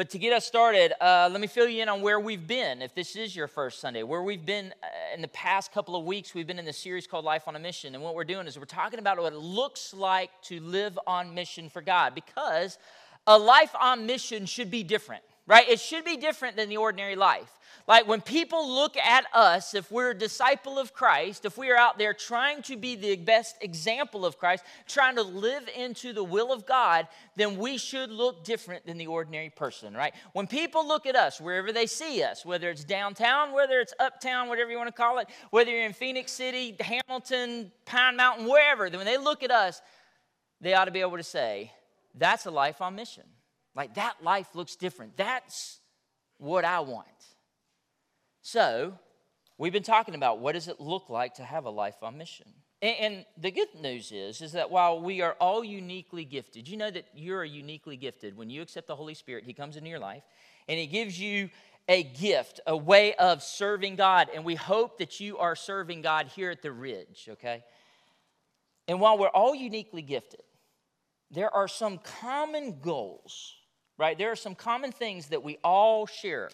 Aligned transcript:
But 0.00 0.08
to 0.12 0.18
get 0.18 0.32
us 0.32 0.46
started, 0.46 0.94
uh, 1.04 1.28
let 1.30 1.42
me 1.42 1.46
fill 1.46 1.68
you 1.68 1.82
in 1.82 1.90
on 1.90 2.00
where 2.00 2.18
we've 2.18 2.46
been. 2.46 2.80
If 2.80 2.94
this 2.94 3.16
is 3.16 3.36
your 3.36 3.46
first 3.46 3.80
Sunday, 3.80 4.02
where 4.02 4.22
we've 4.22 4.46
been 4.46 4.72
uh, 4.82 4.86
in 5.14 5.20
the 5.20 5.28
past 5.28 5.72
couple 5.72 5.94
of 5.94 6.06
weeks, 6.06 6.32
we've 6.32 6.46
been 6.46 6.58
in 6.58 6.64
the 6.64 6.72
series 6.72 7.06
called 7.06 7.26
Life 7.26 7.46
on 7.46 7.54
a 7.54 7.58
Mission. 7.58 7.94
And 7.94 8.02
what 8.02 8.14
we're 8.14 8.24
doing 8.24 8.46
is 8.46 8.58
we're 8.58 8.64
talking 8.64 8.98
about 8.98 9.20
what 9.20 9.34
it 9.34 9.38
looks 9.38 9.92
like 9.92 10.30
to 10.44 10.58
live 10.60 10.98
on 11.06 11.34
mission 11.34 11.68
for 11.68 11.82
God 11.82 12.14
because 12.14 12.78
a 13.26 13.38
life 13.38 13.74
on 13.78 14.06
mission 14.06 14.46
should 14.46 14.70
be 14.70 14.82
different, 14.82 15.22
right? 15.50 15.68
It 15.68 15.80
should 15.80 16.04
be 16.04 16.16
different 16.16 16.56
than 16.56 16.68
the 16.68 16.76
ordinary 16.76 17.16
life. 17.16 17.50
Like 17.88 18.06
when 18.06 18.20
people 18.20 18.72
look 18.72 18.96
at 18.96 19.24
us, 19.34 19.74
if 19.74 19.90
we're 19.90 20.10
a 20.10 20.14
disciple 20.14 20.78
of 20.78 20.94
Christ, 20.94 21.44
if 21.44 21.58
we 21.58 21.72
are 21.72 21.76
out 21.76 21.98
there 21.98 22.14
trying 22.14 22.62
to 22.62 22.76
be 22.76 22.94
the 22.94 23.16
best 23.16 23.56
example 23.60 24.24
of 24.24 24.38
Christ, 24.38 24.62
trying 24.86 25.16
to 25.16 25.22
live 25.22 25.68
into 25.76 26.12
the 26.12 26.22
will 26.22 26.52
of 26.52 26.66
God, 26.66 27.08
then 27.34 27.58
we 27.58 27.78
should 27.78 28.12
look 28.12 28.44
different 28.44 28.86
than 28.86 28.96
the 28.96 29.08
ordinary 29.08 29.50
person, 29.50 29.92
right? 29.92 30.14
When 30.34 30.46
people 30.46 30.86
look 30.86 31.04
at 31.04 31.16
us, 31.16 31.40
wherever 31.40 31.72
they 31.72 31.88
see 31.88 32.22
us, 32.22 32.46
whether 32.46 32.70
it's 32.70 32.84
downtown, 32.84 33.52
whether 33.52 33.80
it's 33.80 33.94
uptown, 33.98 34.48
whatever 34.48 34.70
you 34.70 34.76
want 34.76 34.86
to 34.86 34.92
call 34.92 35.18
it, 35.18 35.26
whether 35.50 35.72
you're 35.72 35.84
in 35.84 35.92
Phenix 35.94 36.30
City, 36.30 36.76
Hamilton, 36.78 37.72
Pine 37.86 38.14
Mountain, 38.14 38.48
wherever, 38.48 38.88
then 38.88 38.98
when 38.98 39.06
they 39.06 39.18
look 39.18 39.42
at 39.42 39.50
us, 39.50 39.82
they 40.60 40.74
ought 40.74 40.84
to 40.84 40.92
be 40.92 41.00
able 41.00 41.16
to 41.16 41.24
say, 41.24 41.72
that's 42.14 42.46
a 42.46 42.52
life 42.52 42.80
on 42.80 42.94
mission. 42.94 43.24
Like 43.74 43.94
that 43.94 44.22
life 44.22 44.54
looks 44.54 44.76
different. 44.76 45.16
That's 45.16 45.80
what 46.38 46.64
I 46.64 46.80
want. 46.80 47.06
So, 48.42 48.98
we've 49.58 49.72
been 49.72 49.82
talking 49.82 50.14
about 50.14 50.38
what 50.38 50.52
does 50.52 50.68
it 50.68 50.80
look 50.80 51.10
like 51.10 51.34
to 51.34 51.44
have 51.44 51.66
a 51.66 51.70
life 51.70 52.02
on 52.02 52.16
mission. 52.16 52.46
And, 52.82 52.96
and 52.98 53.26
the 53.36 53.50
good 53.50 53.68
news 53.78 54.10
is, 54.12 54.40
is 54.40 54.52
that 54.52 54.70
while 54.70 55.00
we 55.00 55.20
are 55.20 55.36
all 55.40 55.62
uniquely 55.62 56.24
gifted, 56.24 56.66
you 56.66 56.76
know 56.76 56.90
that 56.90 57.06
you're 57.14 57.44
uniquely 57.44 57.96
gifted. 57.96 58.36
When 58.36 58.48
you 58.48 58.62
accept 58.62 58.86
the 58.86 58.96
Holy 58.96 59.14
Spirit, 59.14 59.44
He 59.44 59.52
comes 59.52 59.76
into 59.76 59.90
your 59.90 59.98
life 59.98 60.22
and 60.68 60.78
He 60.78 60.86
gives 60.86 61.20
you 61.20 61.50
a 61.88 62.02
gift, 62.02 62.60
a 62.66 62.76
way 62.76 63.14
of 63.14 63.42
serving 63.42 63.96
God. 63.96 64.28
And 64.34 64.44
we 64.44 64.54
hope 64.54 64.98
that 64.98 65.20
you 65.20 65.38
are 65.38 65.56
serving 65.56 66.02
God 66.02 66.28
here 66.28 66.50
at 66.50 66.62
the 66.62 66.72
Ridge, 66.72 67.28
okay? 67.32 67.64
And 68.88 69.00
while 69.00 69.18
we're 69.18 69.28
all 69.28 69.54
uniquely 69.54 70.02
gifted, 70.02 70.42
there 71.30 71.54
are 71.54 71.68
some 71.68 71.98
common 72.20 72.80
goals, 72.80 73.54
right? 74.00 74.18
There 74.18 74.32
are 74.32 74.36
some 74.36 74.56
common 74.56 74.90
things 74.90 75.28
that 75.28 75.44
we 75.44 75.58
all 75.62 76.06
share 76.06 76.50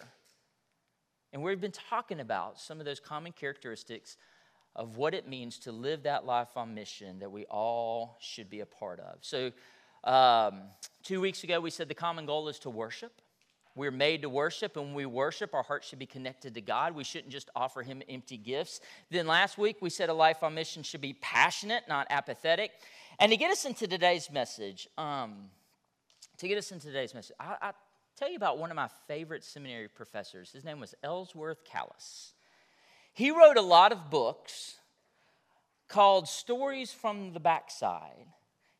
and 1.33 1.43
we've 1.43 1.61
been 1.61 1.71
talking 1.71 2.19
about 2.19 2.59
some 2.59 2.79
of 2.79 2.85
those 2.85 2.99
common 2.99 3.31
characteristics 3.31 4.17
of 4.75 4.97
what 4.97 5.13
it 5.13 5.27
means 5.27 5.59
to 5.59 5.71
live 5.71 6.03
that 6.03 6.25
life 6.25 6.55
on 6.55 6.73
mission 6.73 7.19
that 7.19 7.31
we 7.31 7.45
all 7.45 8.17
should 8.19 8.49
be 8.49 8.61
a 8.61 8.65
part 8.65 8.99
of. 8.99 9.17
So, 9.21 9.51
um, 10.03 10.61
two 11.03 11.19
weeks 11.19 11.43
ago, 11.43 11.59
we 11.59 11.69
said 11.69 11.89
the 11.89 11.95
common 11.95 12.25
goal 12.25 12.47
is 12.47 12.59
to 12.59 12.69
worship. 12.69 13.21
We're 13.75 13.91
made 13.91 14.21
to 14.23 14.29
worship, 14.29 14.77
and 14.77 14.87
when 14.87 14.95
we 14.95 15.05
worship, 15.05 15.53
our 15.53 15.63
hearts 15.63 15.87
should 15.87 15.99
be 15.99 16.07
connected 16.07 16.55
to 16.55 16.61
God. 16.61 16.95
We 16.95 17.03
shouldn't 17.03 17.31
just 17.31 17.49
offer 17.55 17.83
Him 17.83 18.01
empty 18.09 18.37
gifts. 18.37 18.79
Then 19.11 19.27
last 19.27 19.57
week, 19.57 19.77
we 19.81 19.91
said 19.91 20.09
a 20.09 20.13
life 20.13 20.41
on 20.41 20.55
mission 20.55 20.81
should 20.81 21.01
be 21.01 21.13
passionate, 21.13 21.83
not 21.87 22.07
apathetic. 22.09 22.71
And 23.19 23.31
to 23.31 23.37
get 23.37 23.51
us 23.51 23.65
into 23.65 23.87
today's 23.87 24.31
message, 24.31 24.87
um, 24.97 25.49
to 26.37 26.47
get 26.47 26.57
us 26.57 26.71
into 26.71 26.87
today's 26.87 27.13
message, 27.13 27.35
I, 27.39 27.55
I 27.61 27.71
tell 28.17 28.29
you 28.29 28.35
about 28.35 28.57
one 28.57 28.71
of 28.71 28.75
my 28.75 28.89
favorite 29.07 29.43
seminary 29.43 29.87
professors. 29.87 30.51
His 30.51 30.63
name 30.63 30.79
was 30.79 30.95
Ellsworth 31.03 31.63
Kalas. 31.65 32.33
He 33.13 33.31
wrote 33.31 33.57
a 33.57 33.61
lot 33.61 33.91
of 33.91 34.09
books 34.09 34.77
called 35.87 36.27
Stories 36.27 36.91
from 36.91 37.33
the 37.33 37.39
Backside. 37.39 38.27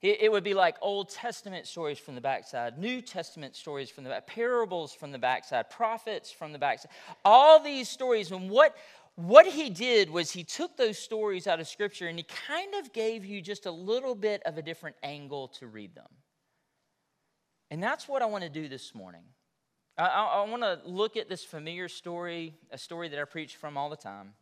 It, 0.04 0.32
would 0.32 0.44
be 0.44 0.54
like 0.54 0.76
Old 0.80 1.10
Testament 1.10 1.66
stories 1.66 1.98
from 1.98 2.14
the 2.14 2.22
backside, 2.22 2.78
New 2.78 3.02
Testament 3.02 3.56
stories 3.56 3.90
from 3.90 4.04
the 4.04 4.12
back, 4.12 4.28
parables 4.28 4.94
from 4.94 5.12
the 5.12 5.18
backside, 5.18 5.72
prophets 5.72 6.32
from 6.32 6.54
the 6.54 6.60
backside. 6.60 6.92
All 7.26 7.62
these 7.62 7.90
stories. 7.90 8.32
And 8.32 8.48
what, 8.48 8.76
what 9.16 9.48
he 9.48 9.72
did 9.72 10.12
was 10.12 10.30
he 10.30 10.44
took 10.44 10.78
those 10.78 11.00
stories 11.00 11.48
out 11.48 11.60
of 11.60 11.68
Scripture 11.68 12.08
and 12.08 12.20
he 12.20 12.28
kind 12.48 12.76
of 12.76 12.94
gave 12.94 13.26
you 13.26 13.42
just 13.42 13.66
a 13.66 13.72
little 13.72 14.14
bit 14.14 14.44
of 14.44 14.60
a 14.60 14.62
different 14.62 14.96
angle 15.02 15.48
to 15.48 15.66
read 15.66 15.96
them. 15.96 16.10
And 17.70 17.82
that's 17.82 18.08
what 18.08 18.22
I 18.22 18.26
want 18.26 18.44
to 18.44 18.50
do 18.50 18.68
this 18.68 18.96
morning. 18.96 19.24
I, 19.98 20.06
I, 20.06 20.24
I 20.44 20.50
want 20.50 20.64
to 20.64 20.80
look 20.86 21.18
at 21.18 21.30
this 21.30 21.44
familiar 21.44 21.88
story, 21.90 22.56
a 22.72 22.78
story 22.78 23.10
that 23.10 23.20
I 23.20 23.26
preach 23.26 23.56
from 23.56 23.78
all 23.78 23.90
the 23.90 23.98
time. 23.98 24.34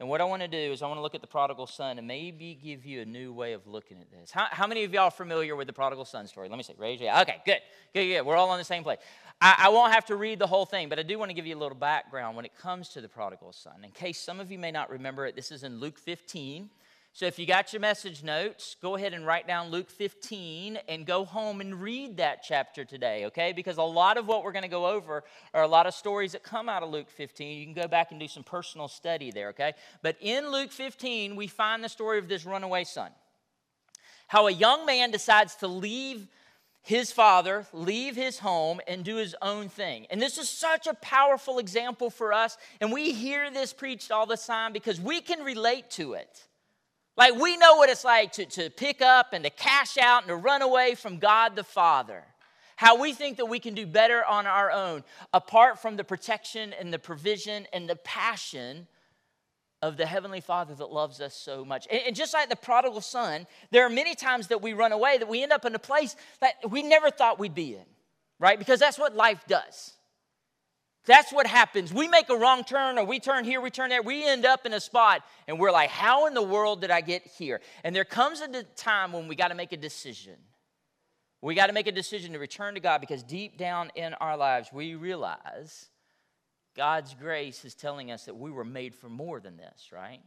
And 0.00 0.08
what 0.08 0.20
I 0.20 0.24
want 0.24 0.42
to 0.42 0.48
do 0.48 0.58
is 0.58 0.82
I 0.82 0.86
want 0.88 0.98
to 0.98 1.02
look 1.02 1.14
at 1.14 1.20
the 1.20 1.26
prodigal 1.28 1.68
son 1.68 1.98
and 1.98 2.06
maybe 2.06 2.58
give 2.60 2.84
you 2.84 3.00
a 3.02 3.04
new 3.04 3.32
way 3.32 3.52
of 3.52 3.66
looking 3.66 3.98
at 4.00 4.10
this. 4.10 4.30
How, 4.30 4.46
how 4.50 4.66
many 4.66 4.82
of 4.82 4.92
y'all 4.92 5.04
are 5.04 5.10
familiar 5.10 5.54
with 5.54 5.68
the 5.68 5.72
prodigal 5.72 6.04
son 6.04 6.26
story? 6.26 6.48
Let 6.48 6.56
me 6.56 6.64
see. 6.64 6.74
Raise 6.76 7.00
your 7.00 7.12
hand. 7.12 7.28
Okay, 7.28 7.40
good. 7.46 7.60
Good, 7.94 8.06
good. 8.08 8.26
We're 8.26 8.36
all 8.36 8.50
on 8.50 8.58
the 8.58 8.64
same 8.64 8.82
place. 8.82 8.98
I, 9.40 9.54
I 9.58 9.68
won't 9.68 9.92
have 9.92 10.04
to 10.06 10.16
read 10.16 10.40
the 10.40 10.48
whole 10.48 10.66
thing, 10.66 10.88
but 10.88 10.98
I 10.98 11.04
do 11.04 11.18
want 11.18 11.30
to 11.30 11.34
give 11.34 11.46
you 11.46 11.56
a 11.56 11.58
little 11.58 11.76
background 11.76 12.34
when 12.34 12.44
it 12.44 12.56
comes 12.58 12.88
to 12.90 13.00
the 13.00 13.08
prodigal 13.08 13.52
son. 13.52 13.84
In 13.84 13.92
case 13.92 14.18
some 14.18 14.40
of 14.40 14.50
you 14.50 14.58
may 14.58 14.72
not 14.72 14.90
remember 14.90 15.26
it, 15.26 15.36
this 15.36 15.52
is 15.52 15.62
in 15.62 15.78
Luke 15.78 15.98
15. 15.98 16.70
So 17.16 17.26
if 17.26 17.38
you 17.38 17.46
got 17.46 17.72
your 17.72 17.78
message 17.78 18.24
notes, 18.24 18.74
go 18.82 18.96
ahead 18.96 19.14
and 19.14 19.24
write 19.24 19.46
down 19.46 19.70
Luke 19.70 19.88
15 19.88 20.80
and 20.88 21.06
go 21.06 21.24
home 21.24 21.60
and 21.60 21.80
read 21.80 22.16
that 22.16 22.42
chapter 22.42 22.84
today, 22.84 23.26
okay? 23.26 23.52
Because 23.52 23.76
a 23.76 23.84
lot 23.84 24.16
of 24.16 24.26
what 24.26 24.42
we're 24.42 24.50
going 24.50 24.64
to 24.64 24.68
go 24.68 24.88
over 24.88 25.22
are 25.54 25.62
a 25.62 25.68
lot 25.68 25.86
of 25.86 25.94
stories 25.94 26.32
that 26.32 26.42
come 26.42 26.68
out 26.68 26.82
of 26.82 26.90
Luke 26.90 27.08
15. 27.08 27.56
You 27.56 27.66
can 27.66 27.72
go 27.72 27.86
back 27.86 28.10
and 28.10 28.18
do 28.18 28.26
some 28.26 28.42
personal 28.42 28.88
study 28.88 29.30
there, 29.30 29.50
okay? 29.50 29.74
But 30.02 30.16
in 30.20 30.50
Luke 30.50 30.72
15, 30.72 31.36
we 31.36 31.46
find 31.46 31.84
the 31.84 31.88
story 31.88 32.18
of 32.18 32.26
this 32.26 32.44
runaway 32.44 32.82
son. 32.82 33.12
How 34.26 34.48
a 34.48 34.52
young 34.52 34.84
man 34.84 35.12
decides 35.12 35.54
to 35.56 35.68
leave 35.68 36.26
his 36.82 37.12
father, 37.12 37.64
leave 37.72 38.16
his 38.16 38.40
home, 38.40 38.80
and 38.88 39.04
do 39.04 39.14
his 39.18 39.36
own 39.40 39.68
thing. 39.68 40.08
And 40.10 40.20
this 40.20 40.36
is 40.36 40.48
such 40.48 40.88
a 40.88 40.94
powerful 40.94 41.60
example 41.60 42.10
for 42.10 42.32
us. 42.32 42.58
And 42.80 42.92
we 42.92 43.12
hear 43.12 43.52
this 43.52 43.72
preached 43.72 44.10
all 44.10 44.26
the 44.26 44.36
time 44.36 44.72
because 44.72 45.00
we 45.00 45.20
can 45.20 45.44
relate 45.44 45.90
to 45.90 46.14
it. 46.14 46.48
Like 47.16 47.34
we 47.34 47.56
know 47.56 47.76
what 47.76 47.90
it's 47.90 48.04
like 48.04 48.32
to, 48.32 48.46
to 48.46 48.70
pick 48.70 49.00
up 49.00 49.32
and 49.32 49.44
to 49.44 49.50
cash 49.50 49.96
out 49.98 50.22
and 50.22 50.28
to 50.28 50.36
run 50.36 50.62
away 50.62 50.94
from 50.94 51.18
God 51.18 51.54
the 51.54 51.64
Father. 51.64 52.24
How 52.76 53.00
we 53.00 53.12
think 53.12 53.36
that 53.36 53.46
we 53.46 53.60
can 53.60 53.74
do 53.74 53.86
better 53.86 54.24
on 54.24 54.46
our 54.46 54.70
own, 54.70 55.04
apart 55.32 55.80
from 55.80 55.96
the 55.96 56.02
protection 56.02 56.72
and 56.72 56.92
the 56.92 56.98
provision 56.98 57.66
and 57.72 57.88
the 57.88 57.96
passion 57.96 58.88
of 59.80 59.96
the 59.96 60.06
Heavenly 60.06 60.40
Father 60.40 60.74
that 60.74 60.90
loves 60.90 61.20
us 61.20 61.34
so 61.34 61.64
much. 61.64 61.86
And, 61.90 62.00
and 62.06 62.16
just 62.16 62.34
like 62.34 62.48
the 62.48 62.56
prodigal 62.56 63.00
son, 63.00 63.46
there 63.70 63.86
are 63.86 63.90
many 63.90 64.14
times 64.14 64.48
that 64.48 64.60
we 64.60 64.72
run 64.72 64.92
away 64.92 65.18
that 65.18 65.28
we 65.28 65.42
end 65.42 65.52
up 65.52 65.64
in 65.64 65.74
a 65.74 65.78
place 65.78 66.16
that 66.40 66.54
we 66.68 66.82
never 66.82 67.10
thought 67.10 67.38
we'd 67.38 67.54
be 67.54 67.74
in, 67.74 67.84
right? 68.40 68.58
Because 68.58 68.80
that's 68.80 68.98
what 68.98 69.14
life 69.14 69.44
does. 69.46 69.92
That's 71.06 71.32
what 71.32 71.46
happens. 71.46 71.92
We 71.92 72.08
make 72.08 72.30
a 72.30 72.36
wrong 72.36 72.64
turn 72.64 72.98
or 72.98 73.04
we 73.04 73.20
turn 73.20 73.44
here, 73.44 73.60
we 73.60 73.70
turn 73.70 73.90
there. 73.90 74.02
We 74.02 74.26
end 74.26 74.46
up 74.46 74.64
in 74.64 74.72
a 74.72 74.80
spot 74.80 75.22
and 75.46 75.58
we're 75.58 75.72
like, 75.72 75.90
how 75.90 76.26
in 76.26 76.34
the 76.34 76.42
world 76.42 76.80
did 76.80 76.90
I 76.90 77.02
get 77.02 77.26
here? 77.26 77.60
And 77.82 77.94
there 77.94 78.04
comes 78.04 78.40
a 78.40 78.62
time 78.76 79.12
when 79.12 79.28
we 79.28 79.36
got 79.36 79.48
to 79.48 79.54
make 79.54 79.72
a 79.72 79.76
decision. 79.76 80.36
We 81.42 81.54
got 81.54 81.66
to 81.66 81.74
make 81.74 81.86
a 81.86 81.92
decision 81.92 82.32
to 82.32 82.38
return 82.38 82.72
to 82.74 82.80
God 82.80 83.02
because 83.02 83.22
deep 83.22 83.58
down 83.58 83.90
in 83.94 84.14
our 84.14 84.34
lives, 84.34 84.70
we 84.72 84.94
realize 84.94 85.90
God's 86.74 87.12
grace 87.12 87.66
is 87.66 87.74
telling 87.74 88.10
us 88.10 88.24
that 88.24 88.36
we 88.36 88.50
were 88.50 88.64
made 88.64 88.94
for 88.94 89.10
more 89.10 89.40
than 89.40 89.58
this, 89.58 89.90
right? 89.92 90.22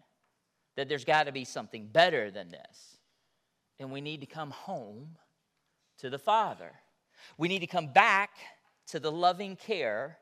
That 0.76 0.88
there's 0.90 1.06
got 1.06 1.24
to 1.24 1.32
be 1.32 1.44
something 1.44 1.88
better 1.88 2.30
than 2.30 2.50
this. 2.50 2.98
And 3.80 3.92
we 3.92 4.00
need 4.00 4.22
to 4.22 4.28
come 4.28 4.52
home 4.52 5.18
to 6.00 6.12
the 6.12 6.20
Father. 6.20 6.72
We 7.36 7.48
need 7.48 7.60
to 7.60 7.68
come 7.68 7.92
back 7.92 8.30
to 8.90 9.00
the 9.00 9.12
loving 9.12 9.56
care 9.56 10.20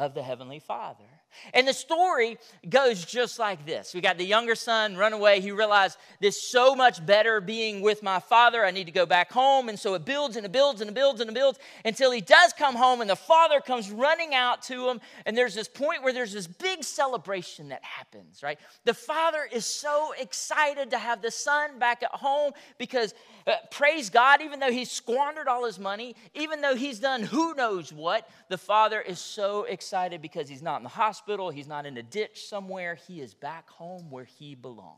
of 0.00 0.14
the 0.14 0.22
Heavenly 0.22 0.60
Father. 0.60 1.19
And 1.54 1.66
the 1.66 1.72
story 1.72 2.38
goes 2.68 3.04
just 3.04 3.38
like 3.38 3.64
this. 3.64 3.94
We 3.94 4.00
got 4.00 4.18
the 4.18 4.24
younger 4.24 4.54
son 4.54 4.96
run 4.96 5.12
away. 5.12 5.40
He 5.40 5.52
realized 5.52 5.98
this 6.20 6.42
so 6.42 6.74
much 6.74 7.04
better 7.04 7.40
being 7.40 7.80
with 7.80 8.02
my 8.02 8.18
father. 8.18 8.64
I 8.64 8.70
need 8.70 8.86
to 8.86 8.92
go 8.92 9.06
back 9.06 9.32
home. 9.32 9.68
And 9.68 9.78
so 9.78 9.94
it 9.94 10.04
builds 10.04 10.36
and 10.36 10.44
it 10.44 10.52
builds 10.52 10.80
and 10.80 10.90
it 10.90 10.94
builds 10.94 11.20
and 11.20 11.30
it 11.30 11.34
builds 11.34 11.58
until 11.84 12.10
he 12.10 12.20
does 12.20 12.52
come 12.52 12.74
home 12.74 13.00
and 13.00 13.08
the 13.08 13.16
father 13.16 13.60
comes 13.60 13.90
running 13.90 14.34
out 14.34 14.62
to 14.62 14.88
him. 14.88 15.00
And 15.26 15.36
there's 15.36 15.54
this 15.54 15.68
point 15.68 16.02
where 16.02 16.12
there's 16.12 16.32
this 16.32 16.46
big 16.46 16.84
celebration 16.84 17.68
that 17.68 17.82
happens, 17.84 18.42
right? 18.42 18.58
The 18.84 18.94
father 18.94 19.48
is 19.50 19.66
so 19.66 20.12
excited 20.18 20.90
to 20.90 20.98
have 20.98 21.22
the 21.22 21.30
son 21.30 21.78
back 21.78 22.02
at 22.02 22.10
home 22.10 22.52
because, 22.78 23.14
uh, 23.46 23.52
praise 23.70 24.10
God, 24.10 24.42
even 24.42 24.60
though 24.60 24.72
he's 24.72 24.90
squandered 24.90 25.48
all 25.48 25.64
his 25.64 25.78
money, 25.78 26.16
even 26.34 26.60
though 26.60 26.74
he's 26.74 26.98
done 26.98 27.22
who 27.22 27.54
knows 27.54 27.92
what, 27.92 28.28
the 28.48 28.58
father 28.58 29.00
is 29.00 29.18
so 29.18 29.64
excited 29.64 30.20
because 30.20 30.48
he's 30.48 30.62
not 30.62 30.78
in 30.78 30.82
the 30.82 30.88
hospital 30.88 31.19
hospital, 31.20 31.50
he's 31.50 31.68
not 31.68 31.84
in 31.84 31.98
a 31.98 32.02
ditch 32.02 32.46
somewhere. 32.46 32.94
He 32.94 33.20
is 33.20 33.34
back 33.34 33.68
home 33.68 34.10
where 34.10 34.24
he 34.24 34.54
belongs. 34.54 34.96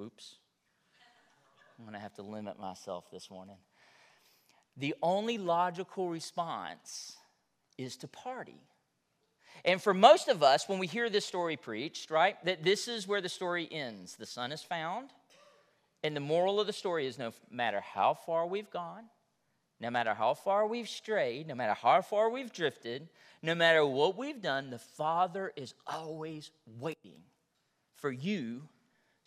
Oops. 0.00 0.36
I'm 1.78 1.84
going 1.84 1.94
to 1.94 2.00
have 2.00 2.14
to 2.14 2.22
limit 2.22 2.58
myself 2.58 3.10
this 3.12 3.30
morning. 3.30 3.56
The 4.78 4.94
only 5.02 5.36
logical 5.36 6.08
response 6.08 7.16
is 7.76 7.96
to 7.98 8.08
party. 8.08 8.62
And 9.66 9.82
for 9.82 9.92
most 9.92 10.28
of 10.28 10.42
us, 10.42 10.66
when 10.66 10.78
we 10.78 10.86
hear 10.86 11.10
this 11.10 11.26
story 11.26 11.58
preached, 11.58 12.10
right, 12.10 12.42
that 12.46 12.64
this 12.64 12.88
is 12.88 13.06
where 13.06 13.20
the 13.20 13.28
story 13.28 13.68
ends. 13.70 14.16
The 14.16 14.26
son 14.26 14.50
is 14.50 14.62
found, 14.62 15.10
and 16.02 16.16
the 16.16 16.20
moral 16.20 16.58
of 16.58 16.66
the 16.66 16.72
story 16.72 17.06
is 17.06 17.18
no 17.18 17.32
matter 17.50 17.80
how 17.80 18.14
far 18.14 18.46
we've 18.46 18.70
gone, 18.70 19.04
no 19.80 19.90
matter 19.90 20.14
how 20.14 20.34
far 20.34 20.66
we've 20.66 20.88
strayed, 20.88 21.46
no 21.48 21.54
matter 21.54 21.74
how 21.74 22.00
far 22.02 22.30
we've 22.30 22.52
drifted, 22.52 23.08
no 23.42 23.54
matter 23.54 23.84
what 23.84 24.16
we've 24.16 24.40
done, 24.40 24.70
the 24.70 24.78
Father 24.78 25.52
is 25.56 25.74
always 25.86 26.50
waiting 26.66 27.20
for 27.94 28.10
you 28.10 28.62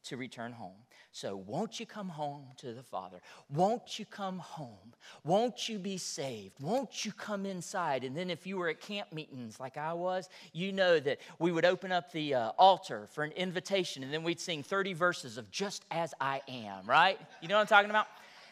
to 0.04 0.18
return 0.18 0.52
home. 0.52 0.76
So, 1.12 1.36
won't 1.36 1.80
you 1.80 1.86
come 1.86 2.08
home 2.08 2.46
to 2.58 2.74
the 2.74 2.84
Father? 2.84 3.20
Won't 3.50 3.98
you 3.98 4.06
come 4.06 4.40
home? 4.40 4.94
Won't 5.24 5.68
you 5.68 5.80
be 5.80 5.98
saved? 5.98 6.62
Won't 6.62 7.04
you 7.04 7.12
come 7.12 7.46
inside? 7.46 8.04
And 8.04 8.16
then, 8.16 8.30
if 8.30 8.46
you 8.46 8.58
were 8.58 8.70
at 8.70 8.80
camp 8.80 9.12
meetings 9.12 9.60
like 9.60 9.76
I 9.76 9.94
was, 9.94 10.30
you 10.54 10.72
know 10.72 11.00
that 11.00 11.20
we 11.40 11.52
would 11.52 11.66
open 11.66 11.92
up 11.92 12.12
the 12.12 12.36
uh, 12.36 12.52
altar 12.60 13.08
for 13.12 13.24
an 13.24 13.32
invitation, 13.32 14.04
and 14.04 14.14
then 14.14 14.24
we'd 14.24 14.40
sing 14.40 14.62
30 14.62 14.94
verses 14.94 15.38
of 15.38 15.50
Just 15.50 15.84
As 15.90 16.14
I 16.22 16.42
Am, 16.48 16.86
right? 16.86 17.20
You 17.42 17.48
know 17.48 17.56
what 17.56 17.62
I'm 17.62 17.68
talking 17.68 17.90
about? 17.90 18.08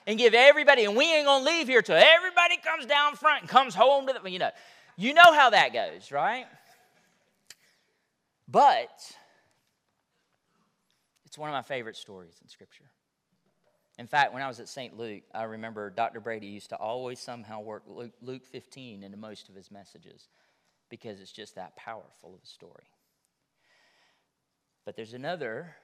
And 0.07 0.17
give 0.17 0.33
everybody, 0.33 0.85
and 0.85 0.95
we 0.95 1.13
ain't 1.13 1.25
gonna 1.25 1.45
leave 1.45 1.67
here 1.67 1.81
till 1.81 1.97
everybody 1.97 2.55
comes 2.63 2.85
down 2.85 3.15
front 3.15 3.41
and 3.41 3.49
comes 3.49 3.75
home 3.75 4.07
to 4.07 4.13
the, 4.13 4.31
you 4.31 4.39
know. 4.39 4.51
You 4.95 5.13
know 5.13 5.33
how 5.33 5.51
that 5.51 5.73
goes, 5.73 6.11
right? 6.11 6.45
But 8.47 8.89
it's 11.25 11.37
one 11.37 11.49
of 11.49 11.53
my 11.53 11.61
favorite 11.61 11.97
stories 11.97 12.39
in 12.41 12.47
Scripture. 12.47 12.85
In 13.99 14.07
fact, 14.07 14.33
when 14.33 14.41
I 14.41 14.47
was 14.47 14.59
at 14.59 14.69
St. 14.69 14.97
Luke, 14.97 15.23
I 15.33 15.43
remember 15.43 15.89
Dr. 15.89 16.21
Brady 16.21 16.47
used 16.47 16.69
to 16.69 16.77
always 16.77 17.19
somehow 17.19 17.59
work 17.59 17.83
Luke, 17.85 18.13
Luke 18.21 18.45
15 18.45 19.03
into 19.03 19.17
most 19.17 19.49
of 19.49 19.55
his 19.55 19.69
messages 19.69 20.29
because 20.89 21.19
it's 21.19 21.31
just 21.31 21.55
that 21.55 21.75
powerful 21.75 22.33
of 22.33 22.41
a 22.41 22.47
story. 22.47 22.91
But 24.85 24.95
there's 24.95 25.13
another 25.13 25.75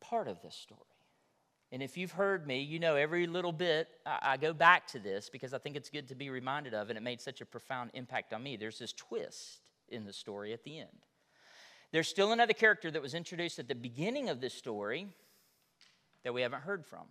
part 0.00 0.28
of 0.28 0.42
this 0.42 0.54
story. 0.54 0.80
And 1.72 1.82
if 1.82 1.96
you've 1.96 2.12
heard 2.12 2.46
me, 2.46 2.62
you 2.62 2.80
know 2.80 2.96
every 2.96 3.26
little 3.26 3.52
bit, 3.52 3.88
I, 4.04 4.18
I, 4.22 4.36
go 4.36 4.52
back 4.52 4.88
to 4.88 4.98
this 4.98 5.30
because 5.30 5.54
I 5.54 5.58
think 5.58 5.76
it's 5.76 5.88
good 5.88 6.08
to 6.08 6.16
be 6.16 6.28
reminded 6.28 6.74
of, 6.74 6.88
and 6.90 6.96
it 6.96 7.02
made 7.02 7.20
such 7.20 7.40
a 7.40 7.46
profound 7.46 7.90
impact 7.94 8.32
on 8.32 8.42
me. 8.42 8.56
There's 8.56 8.78
this 8.78 8.92
twist 8.92 9.60
in 9.88 10.04
the 10.04 10.12
story 10.12 10.52
at 10.52 10.64
the 10.64 10.80
end. 10.80 10.88
There's 11.92 12.08
still 12.08 12.32
another 12.32 12.52
character 12.52 12.90
that 12.90 13.02
was 13.02 13.14
introduced 13.14 13.58
at 13.58 13.68
the 13.68 13.74
beginning 13.74 14.28
of 14.28 14.40
this 14.40 14.54
story 14.54 15.08
that 16.24 16.34
we 16.34 16.42
haven't 16.42 16.62
heard 16.62 16.86
from. 16.86 17.06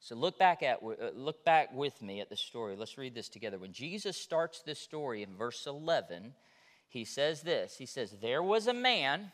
So 0.00 0.16
look 0.16 0.36
back 0.36 0.64
at 0.64 0.80
uh, 0.82 1.10
look 1.14 1.44
back 1.44 1.72
with 1.72 2.02
me 2.02 2.20
at 2.20 2.28
the 2.28 2.36
story. 2.36 2.74
Let's 2.76 2.98
read 2.98 3.14
this 3.14 3.28
together. 3.28 3.58
When 3.58 3.72
Jesus 3.72 4.16
starts 4.16 4.60
this 4.60 4.80
story 4.80 5.22
in 5.22 5.36
verse 5.36 5.66
11, 5.66 6.34
he 6.88 7.04
says 7.04 7.42
this. 7.42 7.76
He 7.76 7.86
says, 7.86 8.16
"There 8.20 8.42
was 8.42 8.66
a 8.66 8.74
man 8.74 9.30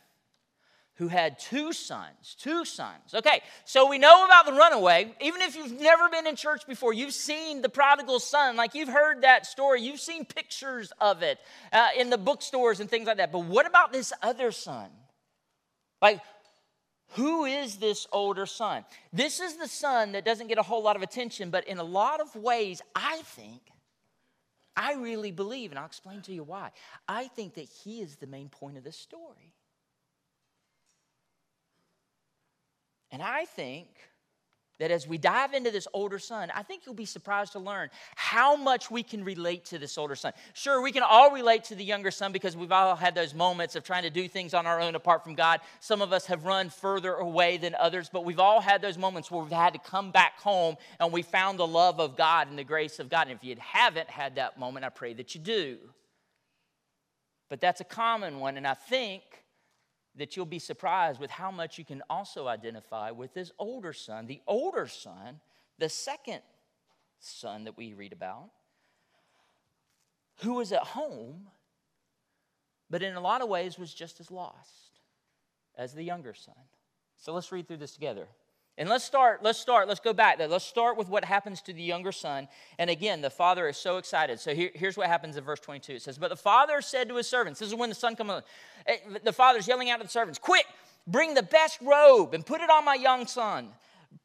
who 0.98 1.06
had 1.06 1.38
two 1.38 1.72
sons. 1.72 2.36
Two 2.38 2.64
sons. 2.64 3.14
Okay, 3.14 3.40
so 3.64 3.88
we 3.88 3.98
know 3.98 4.24
about 4.24 4.46
the 4.46 4.52
runaway. 4.52 5.14
Even 5.20 5.42
if 5.42 5.54
you've 5.54 5.80
never 5.80 6.08
been 6.08 6.26
in 6.26 6.34
church 6.34 6.66
before, 6.66 6.92
you've 6.92 7.14
seen 7.14 7.62
the 7.62 7.68
prodigal 7.68 8.18
son. 8.18 8.56
Like 8.56 8.74
you've 8.74 8.88
heard 8.88 9.22
that 9.22 9.46
story, 9.46 9.80
you've 9.80 10.00
seen 10.00 10.24
pictures 10.24 10.92
of 11.00 11.22
it 11.22 11.38
uh, 11.72 11.88
in 11.96 12.10
the 12.10 12.18
bookstores 12.18 12.80
and 12.80 12.90
things 12.90 13.06
like 13.06 13.18
that. 13.18 13.30
But 13.30 13.44
what 13.44 13.64
about 13.64 13.92
this 13.92 14.12
other 14.22 14.50
son? 14.50 14.90
Like, 16.02 16.20
who 17.12 17.44
is 17.44 17.76
this 17.76 18.08
older 18.12 18.44
son? 18.44 18.84
This 19.12 19.38
is 19.38 19.56
the 19.56 19.68
son 19.68 20.12
that 20.12 20.24
doesn't 20.24 20.48
get 20.48 20.58
a 20.58 20.62
whole 20.62 20.82
lot 20.82 20.96
of 20.96 21.02
attention, 21.02 21.50
but 21.50 21.66
in 21.68 21.78
a 21.78 21.84
lot 21.84 22.20
of 22.20 22.34
ways, 22.34 22.82
I 22.96 23.22
think, 23.24 23.62
I 24.76 24.94
really 24.94 25.30
believe, 25.30 25.70
and 25.70 25.78
I'll 25.78 25.86
explain 25.86 26.22
to 26.22 26.32
you 26.32 26.42
why. 26.42 26.70
I 27.06 27.28
think 27.28 27.54
that 27.54 27.68
he 27.68 28.00
is 28.00 28.16
the 28.16 28.26
main 28.26 28.48
point 28.48 28.76
of 28.76 28.84
this 28.84 28.96
story. 28.96 29.54
And 33.10 33.22
I 33.22 33.44
think 33.44 33.88
that 34.78 34.90
as 34.92 35.08
we 35.08 35.18
dive 35.18 35.54
into 35.54 35.70
this 35.70 35.88
older 35.92 36.18
son, 36.18 36.50
I 36.54 36.62
think 36.62 36.86
you'll 36.86 36.94
be 36.94 37.04
surprised 37.04 37.52
to 37.52 37.58
learn 37.58 37.90
how 38.14 38.54
much 38.54 38.90
we 38.90 39.02
can 39.02 39.24
relate 39.24 39.64
to 39.66 39.78
this 39.78 39.98
older 39.98 40.14
son. 40.14 40.32
Sure, 40.54 40.80
we 40.80 40.92
can 40.92 41.02
all 41.02 41.32
relate 41.32 41.64
to 41.64 41.74
the 41.74 41.84
younger 41.84 42.12
son 42.12 42.30
because 42.30 42.56
we've 42.56 42.70
all 42.70 42.94
had 42.94 43.14
those 43.14 43.34
moments 43.34 43.74
of 43.74 43.82
trying 43.82 44.04
to 44.04 44.10
do 44.10 44.28
things 44.28 44.54
on 44.54 44.66
our 44.66 44.80
own 44.80 44.94
apart 44.94 45.24
from 45.24 45.34
God. 45.34 45.60
Some 45.80 46.00
of 46.00 46.12
us 46.12 46.26
have 46.26 46.44
run 46.44 46.70
further 46.70 47.14
away 47.14 47.56
than 47.56 47.74
others, 47.74 48.08
but 48.12 48.24
we've 48.24 48.38
all 48.38 48.60
had 48.60 48.80
those 48.80 48.96
moments 48.96 49.30
where 49.30 49.42
we've 49.42 49.50
had 49.50 49.72
to 49.72 49.80
come 49.80 50.12
back 50.12 50.38
home 50.40 50.76
and 51.00 51.12
we 51.12 51.22
found 51.22 51.58
the 51.58 51.66
love 51.66 51.98
of 51.98 52.16
God 52.16 52.48
and 52.48 52.58
the 52.58 52.64
grace 52.64 53.00
of 53.00 53.08
God. 53.08 53.22
And 53.22 53.36
if 53.36 53.42
you 53.42 53.56
haven't 53.58 54.08
had 54.08 54.36
that 54.36 54.60
moment, 54.60 54.86
I 54.86 54.90
pray 54.90 55.12
that 55.14 55.34
you 55.34 55.40
do. 55.40 55.78
But 57.48 57.60
that's 57.60 57.80
a 57.80 57.84
common 57.84 58.38
one, 58.38 58.56
and 58.58 58.66
I 58.66 58.74
think 58.74 59.22
that 60.18 60.36
you'll 60.36 60.46
be 60.46 60.58
surprised 60.58 61.20
with 61.20 61.30
how 61.30 61.50
much 61.50 61.78
you 61.78 61.84
can 61.84 62.02
also 62.10 62.46
identify 62.46 63.10
with 63.10 63.34
his 63.34 63.52
older 63.58 63.92
son. 63.92 64.26
The 64.26 64.40
older 64.46 64.86
son, 64.86 65.40
the 65.78 65.88
second 65.88 66.40
son 67.20 67.64
that 67.64 67.76
we 67.76 67.94
read 67.94 68.12
about, 68.12 68.50
who 70.42 70.54
was 70.54 70.72
at 70.72 70.82
home, 70.82 71.48
but 72.90 73.02
in 73.02 73.14
a 73.14 73.20
lot 73.20 73.42
of 73.42 73.48
ways 73.48 73.78
was 73.78 73.92
just 73.92 74.20
as 74.20 74.30
lost 74.30 75.00
as 75.76 75.94
the 75.94 76.02
younger 76.02 76.34
son. 76.34 76.54
So 77.16 77.32
let's 77.32 77.50
read 77.50 77.66
through 77.66 77.78
this 77.78 77.94
together. 77.94 78.28
And 78.78 78.88
let's 78.88 79.04
start, 79.04 79.42
let's 79.42 79.58
start, 79.58 79.88
let's 79.88 79.98
go 79.98 80.12
back. 80.12 80.38
Let's 80.38 80.64
start 80.64 80.96
with 80.96 81.08
what 81.08 81.24
happens 81.24 81.60
to 81.62 81.72
the 81.72 81.82
younger 81.82 82.12
son. 82.12 82.46
And 82.78 82.88
again, 82.88 83.20
the 83.20 83.28
father 83.28 83.66
is 83.68 83.76
so 83.76 83.96
excited. 83.96 84.38
So 84.38 84.54
here, 84.54 84.70
here's 84.72 84.96
what 84.96 85.08
happens 85.08 85.36
in 85.36 85.42
verse 85.42 85.58
22. 85.58 85.94
It 85.94 86.02
says, 86.02 86.16
But 86.16 86.28
the 86.28 86.36
father 86.36 86.80
said 86.80 87.08
to 87.08 87.16
his 87.16 87.28
servants, 87.28 87.58
This 87.58 87.70
is 87.70 87.74
when 87.74 87.88
the 87.88 87.96
son 87.96 88.14
comes 88.14 88.44
eh, 88.86 88.98
The 89.24 89.32
father's 89.32 89.66
yelling 89.66 89.90
out 89.90 89.98
to 89.98 90.04
the 90.04 90.08
servants, 90.10 90.38
Quick, 90.38 90.64
bring 91.08 91.34
the 91.34 91.42
best 91.42 91.80
robe 91.82 92.34
and 92.34 92.46
put 92.46 92.60
it 92.60 92.70
on 92.70 92.84
my 92.84 92.94
young 92.94 93.26
son. 93.26 93.70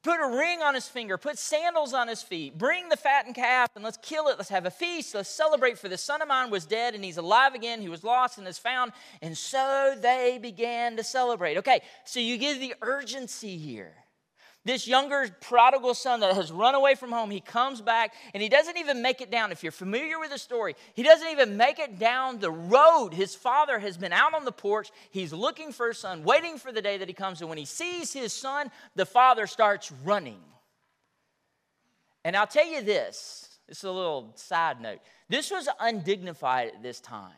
Put 0.04 0.20
a 0.20 0.38
ring 0.38 0.62
on 0.62 0.76
his 0.76 0.88
finger, 0.88 1.18
put 1.18 1.38
sandals 1.38 1.94
on 1.94 2.08
his 2.08 2.22
feet, 2.22 2.58
bring 2.58 2.90
the 2.90 2.96
fattened 2.96 3.36
calf, 3.36 3.70
and 3.76 3.84
let's 3.84 3.98
kill 3.98 4.28
it. 4.28 4.38
Let's 4.38 4.50
have 4.50 4.66
a 4.66 4.72
feast. 4.72 5.16
Let's 5.16 5.30
celebrate, 5.30 5.80
for 5.80 5.90
the 5.90 5.98
son 5.98 6.22
of 6.22 6.28
mine 6.28 6.52
was 6.52 6.66
dead 6.66 6.94
and 6.94 7.04
he's 7.04 7.18
alive 7.18 7.56
again. 7.56 7.82
He 7.82 7.90
was 7.90 8.04
lost 8.04 8.38
and 8.38 8.48
is 8.48 8.60
found. 8.60 8.92
And 9.22 9.36
so 9.36 9.96
they 10.00 10.40
began 10.42 10.96
to 10.98 11.04
celebrate. 11.04 11.58
Okay, 11.58 11.82
so 12.06 12.20
you 12.20 12.38
get 12.38 12.60
the 12.60 12.76
urgency 12.82 13.58
here. 13.58 13.94
This 14.66 14.88
younger 14.88 15.28
prodigal 15.42 15.94
son 15.94 16.22
that 16.22 16.36
has 16.36 16.50
run 16.50 16.74
away 16.74 16.96
from 16.96 17.12
home, 17.12 17.30
he 17.30 17.42
comes 17.42 17.82
back 17.82 18.14
and 18.34 18.42
he 18.42 18.48
doesn't 18.48 18.78
even 18.78 19.02
make 19.02 19.20
it 19.20 19.30
down. 19.30 19.52
If 19.52 19.62
you're 19.62 19.74
familiar 19.74 20.20
with 20.20 20.30
the 20.30 20.38
story, 20.38 20.76
he 20.94 21.04
doesn't 21.04 21.28
even 21.28 21.58
make 21.58 21.80
it 21.80 22.00
down 22.00 22.40
the 22.40 22.52
road. 22.52 23.14
His 23.14 23.36
father 23.36 23.78
has 23.78 23.98
been 23.98 24.14
out 24.14 24.34
on 24.34 24.46
the 24.46 24.54
porch. 24.54 24.90
He's 25.12 25.34
looking 25.34 25.74
for 25.74 25.90
his 25.90 25.98
son, 25.98 26.24
waiting 26.24 26.58
for 26.58 26.72
the 26.72 26.82
day 26.82 26.98
that 26.98 27.10
he 27.10 27.14
comes. 27.14 27.42
And 27.42 27.50
when 27.50 27.58
he 27.58 27.66
sees 27.66 28.14
his 28.14 28.32
son, 28.32 28.72
the 28.96 29.06
father 29.06 29.48
starts 29.48 29.92
running. 30.06 30.40
And 32.24 32.38
I'll 32.38 32.48
tell 32.48 32.66
you 32.66 32.82
this 32.82 33.50
this 33.68 33.80
is 33.80 33.84
a 33.84 33.92
little 33.92 34.32
side 34.36 34.80
note. 34.80 35.00
This 35.28 35.52
was 35.52 35.68
undignified 35.82 36.70
at 36.70 36.82
this 36.82 37.02
time 37.02 37.32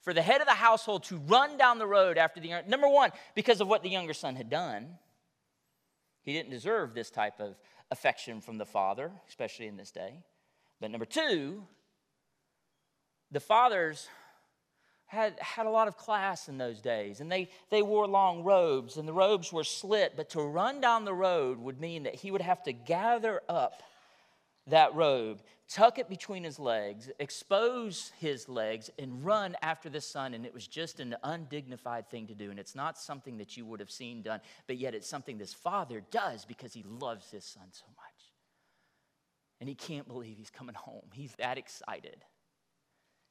for 0.00 0.12
the 0.12 0.22
head 0.22 0.40
of 0.40 0.48
the 0.48 0.54
household 0.54 1.04
to 1.04 1.18
run 1.18 1.56
down 1.56 1.78
the 1.78 1.86
road 1.86 2.18
after 2.18 2.40
the 2.40 2.62
number 2.66 2.88
one 2.88 3.12
because 3.36 3.60
of 3.60 3.68
what 3.68 3.84
the 3.84 3.90
younger 3.90 4.14
son 4.14 4.34
had 4.34 4.50
done 4.50 4.98
he 6.22 6.32
didn't 6.32 6.50
deserve 6.50 6.94
this 6.94 7.10
type 7.10 7.40
of 7.40 7.56
affection 7.90 8.40
from 8.40 8.58
the 8.58 8.66
father, 8.66 9.10
especially 9.28 9.66
in 9.66 9.76
this 9.76 9.90
day. 9.90 10.22
But 10.80 10.90
number 10.90 11.04
two, 11.04 11.62
the 13.30 13.40
fathers 13.40 14.08
had, 15.06 15.38
had 15.40 15.66
a 15.66 15.70
lot 15.70 15.88
of 15.88 15.96
class 15.96 16.48
in 16.48 16.58
those 16.58 16.80
days, 16.80 17.20
and 17.20 17.30
they, 17.30 17.50
they 17.70 17.82
wore 17.82 18.06
long 18.06 18.44
robes, 18.44 18.96
and 18.96 19.06
the 19.06 19.12
robes 19.12 19.52
were 19.52 19.64
slit. 19.64 20.14
But 20.16 20.30
to 20.30 20.40
run 20.40 20.80
down 20.80 21.04
the 21.04 21.14
road 21.14 21.58
would 21.58 21.80
mean 21.80 22.04
that 22.04 22.14
he 22.14 22.30
would 22.30 22.40
have 22.40 22.62
to 22.62 22.72
gather 22.72 23.42
up 23.48 23.82
that 24.68 24.94
robe, 24.94 25.42
tuck 25.72 25.98
it 25.98 26.08
between 26.08 26.44
his 26.44 26.58
legs, 26.58 27.10
expose 27.18 28.12
his 28.20 28.48
legs, 28.48 28.90
and 28.98 29.24
run 29.24 29.56
after 29.62 29.88
the 29.88 30.00
son. 30.00 30.34
And 30.34 30.44
it 30.44 30.52
was 30.52 30.66
just 30.66 31.00
an 31.00 31.16
undignified 31.24 32.08
thing 32.10 32.26
to 32.26 32.34
do. 32.34 32.50
And 32.50 32.58
it's 32.58 32.74
not 32.74 32.98
something 32.98 33.38
that 33.38 33.56
you 33.56 33.64
would 33.64 33.80
have 33.80 33.90
seen 33.90 34.22
done, 34.22 34.40
but 34.66 34.76
yet 34.76 34.94
it's 34.94 35.08
something 35.08 35.38
this 35.38 35.54
father 35.54 36.02
does 36.10 36.44
because 36.44 36.74
he 36.74 36.84
loves 36.86 37.30
his 37.30 37.44
son 37.44 37.64
so 37.70 37.86
much. 37.96 38.32
And 39.60 39.68
he 39.68 39.74
can't 39.74 40.06
believe 40.06 40.36
he's 40.36 40.50
coming 40.50 40.74
home. 40.74 41.06
He's 41.14 41.34
that 41.36 41.56
excited. 41.56 42.24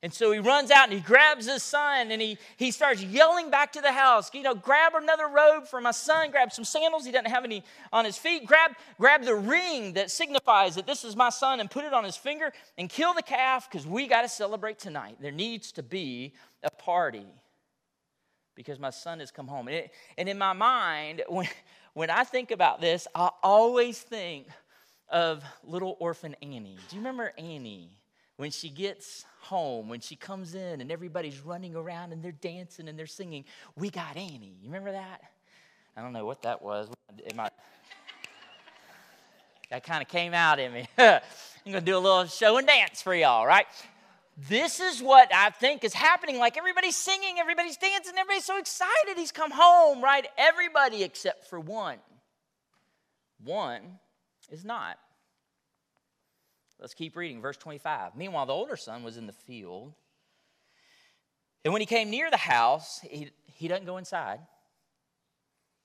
And 0.03 0.11
so 0.11 0.31
he 0.31 0.39
runs 0.39 0.71
out 0.71 0.85
and 0.85 0.93
he 0.93 0.99
grabs 0.99 1.45
his 1.45 1.61
son 1.61 2.11
and 2.11 2.19
he, 2.19 2.39
he 2.57 2.71
starts 2.71 3.03
yelling 3.03 3.51
back 3.51 3.71
to 3.73 3.81
the 3.81 3.91
house, 3.91 4.31
you 4.33 4.41
know, 4.41 4.55
grab 4.55 4.93
another 4.95 5.27
robe 5.27 5.67
for 5.67 5.79
my 5.79 5.91
son, 5.91 6.31
grab 6.31 6.51
some 6.51 6.65
sandals. 6.65 7.05
He 7.05 7.11
doesn't 7.11 7.29
have 7.29 7.43
any 7.45 7.63
on 7.93 8.05
his 8.05 8.17
feet. 8.17 8.47
Grab, 8.47 8.71
grab 8.99 9.23
the 9.23 9.35
ring 9.35 9.93
that 9.93 10.09
signifies 10.09 10.73
that 10.75 10.87
this 10.87 11.03
is 11.03 11.15
my 11.15 11.29
son 11.29 11.59
and 11.59 11.69
put 11.69 11.85
it 11.85 11.93
on 11.93 12.03
his 12.03 12.17
finger 12.17 12.51
and 12.79 12.89
kill 12.89 13.13
the 13.13 13.21
calf 13.21 13.69
because 13.69 13.85
we 13.85 14.07
got 14.07 14.23
to 14.23 14.29
celebrate 14.29 14.79
tonight. 14.79 15.17
There 15.21 15.31
needs 15.31 15.71
to 15.73 15.83
be 15.83 16.33
a 16.63 16.71
party 16.71 17.27
because 18.55 18.79
my 18.79 18.89
son 18.89 19.19
has 19.19 19.29
come 19.29 19.47
home. 19.47 19.67
And, 19.67 19.77
it, 19.77 19.91
and 20.17 20.27
in 20.27 20.39
my 20.39 20.53
mind, 20.53 21.21
when, 21.29 21.47
when 21.93 22.09
I 22.09 22.23
think 22.23 22.49
about 22.49 22.81
this, 22.81 23.07
I 23.13 23.29
always 23.43 23.99
think 23.99 24.47
of 25.09 25.43
little 25.63 25.95
orphan 25.99 26.35
Annie. 26.41 26.77
Do 26.89 26.95
you 26.95 27.01
remember 27.01 27.33
Annie? 27.37 28.00
When 28.41 28.49
she 28.49 28.69
gets 28.69 29.23
home, 29.41 29.87
when 29.87 29.99
she 29.99 30.15
comes 30.15 30.55
in 30.55 30.81
and 30.81 30.91
everybody's 30.91 31.39
running 31.41 31.75
around 31.75 32.11
and 32.11 32.23
they're 32.23 32.31
dancing 32.31 32.87
and 32.87 32.97
they're 32.97 33.05
singing, 33.05 33.45
We 33.75 33.91
Got 33.91 34.17
Annie. 34.17 34.55
You 34.59 34.65
remember 34.65 34.93
that? 34.93 35.21
I 35.95 36.01
don't 36.01 36.11
know 36.11 36.25
what 36.25 36.41
that 36.41 36.59
was. 36.59 36.89
It 37.19 37.35
might, 37.35 37.51
that 39.69 39.83
kind 39.83 40.01
of 40.01 40.07
came 40.07 40.33
out 40.33 40.59
in 40.59 40.73
me. 40.73 40.87
I'm 40.97 41.21
going 41.63 41.75
to 41.75 41.81
do 41.81 41.95
a 41.95 41.99
little 41.99 42.25
show 42.25 42.57
and 42.57 42.65
dance 42.65 42.99
for 43.03 43.13
y'all, 43.13 43.45
right? 43.45 43.67
This 44.49 44.79
is 44.79 45.03
what 45.03 45.31
I 45.31 45.51
think 45.51 45.83
is 45.83 45.93
happening. 45.93 46.39
Like 46.39 46.57
everybody's 46.57 46.95
singing, 46.95 47.35
everybody's 47.37 47.77
dancing, 47.77 48.13
everybody's 48.17 48.45
so 48.45 48.57
excited. 48.57 49.17
He's 49.17 49.31
come 49.31 49.51
home, 49.51 50.03
right? 50.03 50.27
Everybody 50.35 51.03
except 51.03 51.47
for 51.47 51.59
one. 51.59 51.99
One 53.43 53.99
is 54.49 54.65
not. 54.65 54.97
Let's 56.81 56.95
keep 56.95 57.15
reading, 57.15 57.41
verse 57.41 57.57
25. 57.57 58.15
Meanwhile, 58.15 58.47
the 58.47 58.53
older 58.53 58.75
son 58.75 59.03
was 59.03 59.15
in 59.15 59.27
the 59.27 59.33
field. 59.33 59.93
And 61.63 61.71
when 61.71 61.79
he 61.79 61.85
came 61.85 62.09
near 62.09 62.31
the 62.31 62.37
house, 62.37 62.99
he, 63.03 63.29
he 63.45 63.67
doesn't 63.67 63.85
go 63.85 63.97
inside. 63.97 64.39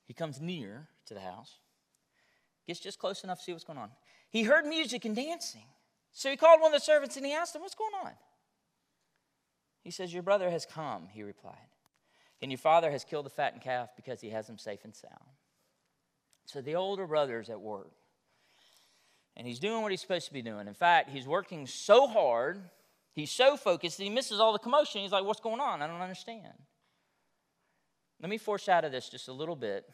He 0.06 0.14
comes 0.14 0.40
near 0.40 0.88
to 1.06 1.14
the 1.14 1.20
house, 1.20 1.58
gets 2.66 2.80
just 2.80 2.98
close 2.98 3.24
enough 3.24 3.38
to 3.38 3.44
see 3.44 3.52
what's 3.52 3.64
going 3.64 3.78
on. 3.78 3.90
He 4.30 4.44
heard 4.44 4.64
music 4.64 5.04
and 5.04 5.14
dancing. 5.14 5.66
So 6.12 6.30
he 6.30 6.36
called 6.36 6.60
one 6.60 6.72
of 6.72 6.80
the 6.80 6.84
servants 6.84 7.16
and 7.16 7.26
he 7.26 7.32
asked 7.32 7.54
him, 7.54 7.60
What's 7.60 7.74
going 7.74 7.92
on? 8.04 8.12
He 9.82 9.90
says, 9.90 10.14
Your 10.14 10.22
brother 10.22 10.48
has 10.48 10.64
come, 10.64 11.08
he 11.12 11.22
replied, 11.22 11.68
and 12.40 12.50
your 12.50 12.58
father 12.58 12.90
has 12.90 13.04
killed 13.04 13.26
the 13.26 13.30
fattened 13.30 13.62
calf 13.62 13.90
because 13.96 14.20
he 14.20 14.30
has 14.30 14.48
him 14.48 14.56
safe 14.56 14.84
and 14.84 14.94
sound. 14.94 15.14
So 16.46 16.62
the 16.62 16.76
older 16.76 17.06
brother's 17.06 17.50
at 17.50 17.60
work 17.60 17.92
and 19.36 19.46
he's 19.46 19.58
doing 19.58 19.82
what 19.82 19.90
he's 19.90 20.00
supposed 20.00 20.26
to 20.26 20.32
be 20.32 20.42
doing. 20.42 20.66
In 20.66 20.74
fact, 20.74 21.10
he's 21.10 21.26
working 21.26 21.66
so 21.66 22.06
hard, 22.06 22.60
he's 23.12 23.30
so 23.30 23.56
focused 23.56 23.98
that 23.98 24.04
he 24.04 24.10
misses 24.10 24.40
all 24.40 24.52
the 24.52 24.58
commotion. 24.58 25.02
He's 25.02 25.12
like, 25.12 25.24
What's 25.24 25.40
going 25.40 25.60
on? 25.60 25.82
I 25.82 25.86
don't 25.86 26.00
understand. 26.00 26.54
Let 28.20 28.30
me 28.30 28.38
foreshadow 28.38 28.88
this 28.88 29.08
just 29.08 29.28
a 29.28 29.32
little 29.32 29.56
bit 29.56 29.84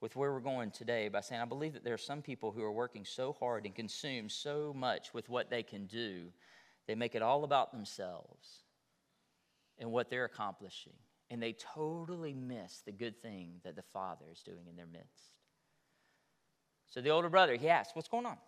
with 0.00 0.16
where 0.16 0.32
we're 0.32 0.40
going 0.40 0.70
today 0.70 1.08
by 1.08 1.20
saying 1.20 1.40
I 1.40 1.46
believe 1.46 1.74
that 1.74 1.84
there 1.84 1.94
are 1.94 1.98
some 1.98 2.22
people 2.22 2.52
who 2.52 2.62
are 2.62 2.72
working 2.72 3.04
so 3.04 3.34
hard 3.38 3.66
and 3.66 3.74
consumed 3.74 4.30
so 4.32 4.72
much 4.74 5.12
with 5.12 5.28
what 5.28 5.50
they 5.50 5.62
can 5.62 5.86
do, 5.86 6.32
they 6.86 6.94
make 6.94 7.14
it 7.14 7.22
all 7.22 7.44
about 7.44 7.72
themselves 7.72 8.62
and 9.78 9.90
what 9.90 10.08
they're 10.08 10.24
accomplishing. 10.24 10.92
And 11.28 11.42
they 11.42 11.54
totally 11.74 12.34
miss 12.34 12.82
the 12.84 12.92
good 12.92 13.20
thing 13.20 13.60
that 13.64 13.74
the 13.74 13.82
Father 13.82 14.26
is 14.30 14.42
doing 14.42 14.66
in 14.68 14.76
their 14.76 14.86
midst. 14.86 15.35
So 16.96 17.02
the 17.02 17.10
older 17.10 17.28
brother, 17.28 17.56
he 17.56 17.68
asks, 17.68 17.94
What's 17.94 18.08
going 18.08 18.24
on? 18.24 18.38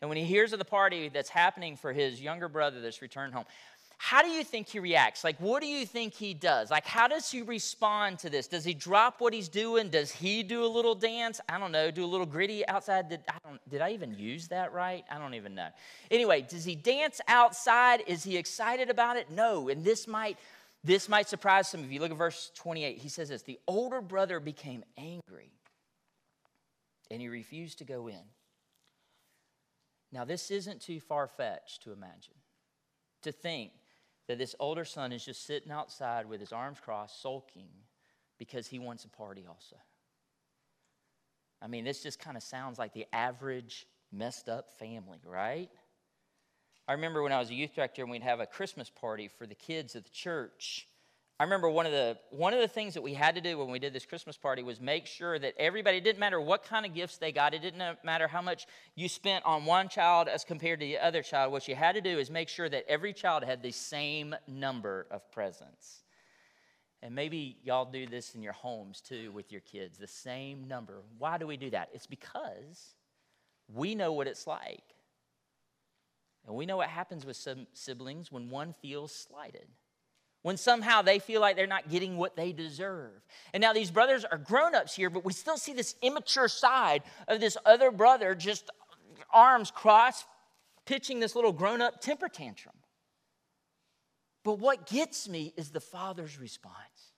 And 0.00 0.08
when 0.08 0.16
he 0.16 0.22
hears 0.22 0.52
of 0.52 0.60
the 0.60 0.64
party 0.64 1.08
that's 1.08 1.28
happening 1.28 1.76
for 1.76 1.92
his 1.92 2.22
younger 2.22 2.48
brother 2.48 2.80
that's 2.80 3.02
returned 3.02 3.34
home, 3.34 3.44
how 3.96 4.22
do 4.22 4.28
you 4.28 4.44
think 4.44 4.68
he 4.68 4.78
reacts? 4.78 5.24
Like, 5.24 5.36
what 5.40 5.60
do 5.60 5.66
you 5.66 5.84
think 5.84 6.14
he 6.14 6.32
does? 6.32 6.70
Like, 6.70 6.86
how 6.86 7.08
does 7.08 7.28
he 7.28 7.42
respond 7.42 8.20
to 8.20 8.30
this? 8.30 8.46
Does 8.46 8.64
he 8.64 8.72
drop 8.72 9.20
what 9.20 9.34
he's 9.34 9.48
doing? 9.48 9.88
Does 9.88 10.12
he 10.12 10.44
do 10.44 10.64
a 10.64 10.68
little 10.70 10.94
dance? 10.94 11.40
I 11.48 11.58
don't 11.58 11.72
know. 11.72 11.90
Do 11.90 12.04
a 12.04 12.06
little 12.06 12.24
griddy 12.24 12.64
outside? 12.68 13.08
Did 13.08 13.22
I, 13.28 13.38
don't, 13.44 13.68
did 13.68 13.80
I 13.80 13.90
even 13.90 14.14
use 14.16 14.46
that 14.48 14.72
right? 14.72 15.04
I 15.10 15.18
don't 15.18 15.34
even 15.34 15.56
know. 15.56 15.70
Anyway, 16.12 16.46
does 16.48 16.64
he 16.64 16.76
dance 16.76 17.20
outside? 17.26 18.04
Is 18.06 18.22
he 18.22 18.36
excited 18.36 18.90
about 18.90 19.16
it? 19.16 19.28
No. 19.32 19.68
And 19.68 19.84
this 19.84 20.06
might 20.06 20.38
this 20.84 21.08
might 21.08 21.28
surprise 21.28 21.68
some 21.68 21.82
of 21.82 21.90
you. 21.90 21.98
Look 21.98 22.12
at 22.12 22.16
verse 22.16 22.52
28. 22.54 22.98
He 22.98 23.08
says 23.08 23.30
this 23.30 23.42
The 23.42 23.58
older 23.66 24.00
brother 24.00 24.38
became 24.38 24.84
angry 24.96 25.50
and 27.10 27.20
he 27.20 27.28
refused 27.28 27.78
to 27.78 27.84
go 27.84 28.08
in. 28.08 28.22
Now, 30.10 30.24
this 30.24 30.50
isn't 30.50 30.80
too 30.80 31.00
far 31.00 31.26
fetched 31.26 31.82
to 31.82 31.92
imagine, 31.92 32.34
to 33.22 33.32
think 33.32 33.72
that 34.26 34.38
this 34.38 34.54
older 34.58 34.84
son 34.84 35.12
is 35.12 35.24
just 35.24 35.46
sitting 35.46 35.72
outside 35.72 36.26
with 36.26 36.40
his 36.40 36.52
arms 36.52 36.78
crossed, 36.82 37.20
sulking 37.20 37.70
because 38.38 38.66
he 38.66 38.78
wants 38.78 39.04
a 39.04 39.08
party 39.08 39.44
also. 39.48 39.76
I 41.60 41.66
mean, 41.66 41.84
this 41.84 42.02
just 42.02 42.18
kind 42.18 42.36
of 42.36 42.42
sounds 42.42 42.78
like 42.78 42.92
the 42.92 43.06
average 43.12 43.86
messed 44.12 44.48
up 44.48 44.70
family, 44.78 45.18
right? 45.24 45.70
I 46.86 46.92
remember 46.92 47.22
when 47.22 47.32
I 47.32 47.38
was 47.38 47.50
a 47.50 47.54
youth 47.54 47.74
director 47.74 48.02
and 48.02 48.10
we'd 48.10 48.22
have 48.22 48.40
a 48.40 48.46
Christmas 48.46 48.88
party 48.88 49.28
for 49.28 49.46
the 49.46 49.54
kids 49.54 49.96
at 49.96 50.04
the 50.04 50.10
church. 50.10 50.86
I 51.40 51.44
remember 51.44 51.70
one 51.70 51.86
of 51.86 51.92
the 51.92 52.18
one 52.30 52.52
of 52.52 52.58
the 52.58 52.66
things 52.66 52.94
that 52.94 53.02
we 53.02 53.14
had 53.14 53.36
to 53.36 53.40
do 53.40 53.58
when 53.58 53.70
we 53.70 53.78
did 53.78 53.92
this 53.92 54.04
Christmas 54.04 54.36
party 54.36 54.64
was 54.64 54.80
make 54.80 55.06
sure 55.06 55.38
that 55.38 55.54
everybody 55.56 55.98
it 55.98 56.04
didn't 56.04 56.18
matter 56.18 56.40
what 56.40 56.64
kind 56.64 56.84
of 56.84 56.94
gifts 56.94 57.18
they 57.18 57.30
got, 57.30 57.54
it 57.54 57.62
didn't 57.62 57.98
matter 58.02 58.26
how 58.26 58.42
much 58.42 58.66
you 58.96 59.08
spent 59.08 59.44
on 59.44 59.64
one 59.64 59.88
child 59.88 60.26
as 60.26 60.42
compared 60.42 60.80
to 60.80 60.86
the 60.86 60.98
other 60.98 61.22
child. 61.22 61.52
What 61.52 61.68
you 61.68 61.76
had 61.76 61.94
to 61.94 62.00
do 62.00 62.18
is 62.18 62.28
make 62.28 62.48
sure 62.48 62.68
that 62.68 62.84
every 62.88 63.12
child 63.12 63.44
had 63.44 63.62
the 63.62 63.70
same 63.70 64.34
number 64.48 65.06
of 65.12 65.30
presents. 65.30 66.02
And 67.02 67.14
maybe 67.14 67.58
y'all 67.62 67.84
do 67.84 68.08
this 68.08 68.34
in 68.34 68.42
your 68.42 68.52
homes 68.52 69.00
too 69.00 69.30
with 69.30 69.52
your 69.52 69.60
kids, 69.60 69.96
the 69.96 70.08
same 70.08 70.66
number. 70.66 71.02
Why 71.18 71.38
do 71.38 71.46
we 71.46 71.56
do 71.56 71.70
that? 71.70 71.90
It's 71.94 72.08
because 72.08 72.96
we 73.72 73.94
know 73.94 74.12
what 74.12 74.26
it's 74.26 74.48
like. 74.48 74.82
And 76.48 76.56
we 76.56 76.66
know 76.66 76.78
what 76.78 76.88
happens 76.88 77.24
with 77.24 77.36
some 77.36 77.68
siblings 77.74 78.32
when 78.32 78.50
one 78.50 78.74
feels 78.82 79.14
slighted 79.14 79.68
when 80.42 80.56
somehow 80.56 81.02
they 81.02 81.18
feel 81.18 81.40
like 81.40 81.56
they're 81.56 81.66
not 81.66 81.88
getting 81.88 82.16
what 82.16 82.36
they 82.36 82.52
deserve. 82.52 83.12
And 83.52 83.60
now 83.60 83.72
these 83.72 83.90
brothers 83.90 84.24
are 84.24 84.38
grown 84.38 84.74
ups 84.74 84.94
here, 84.94 85.10
but 85.10 85.24
we 85.24 85.32
still 85.32 85.56
see 85.56 85.72
this 85.72 85.96
immature 86.02 86.48
side 86.48 87.02
of 87.26 87.40
this 87.40 87.56
other 87.66 87.90
brother 87.90 88.34
just 88.34 88.70
arms 89.32 89.70
crossed, 89.70 90.26
pitching 90.86 91.20
this 91.20 91.34
little 91.34 91.52
grown 91.52 91.82
up 91.82 92.00
temper 92.00 92.28
tantrum. 92.28 92.74
But 94.44 94.60
what 94.60 94.86
gets 94.86 95.28
me 95.28 95.52
is 95.56 95.70
the 95.70 95.80
father's 95.80 96.38
response 96.38 97.12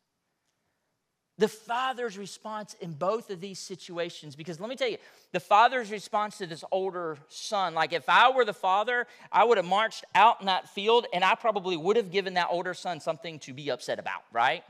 the 1.40 1.48
father's 1.48 2.18
response 2.18 2.76
in 2.82 2.92
both 2.92 3.30
of 3.30 3.40
these 3.40 3.58
situations 3.58 4.36
because 4.36 4.60
let 4.60 4.68
me 4.68 4.76
tell 4.76 4.90
you 4.90 4.98
the 5.32 5.40
father's 5.40 5.90
response 5.90 6.36
to 6.36 6.46
this 6.46 6.62
older 6.70 7.16
son 7.28 7.72
like 7.72 7.94
if 7.94 8.08
i 8.08 8.30
were 8.30 8.44
the 8.44 8.52
father 8.52 9.06
i 9.32 9.42
would 9.42 9.56
have 9.56 9.66
marched 9.66 10.04
out 10.14 10.38
in 10.40 10.46
that 10.46 10.68
field 10.68 11.06
and 11.14 11.24
i 11.24 11.34
probably 11.34 11.78
would 11.78 11.96
have 11.96 12.12
given 12.12 12.34
that 12.34 12.48
older 12.50 12.74
son 12.74 13.00
something 13.00 13.38
to 13.38 13.54
be 13.54 13.70
upset 13.70 13.98
about 13.98 14.22
right? 14.32 14.62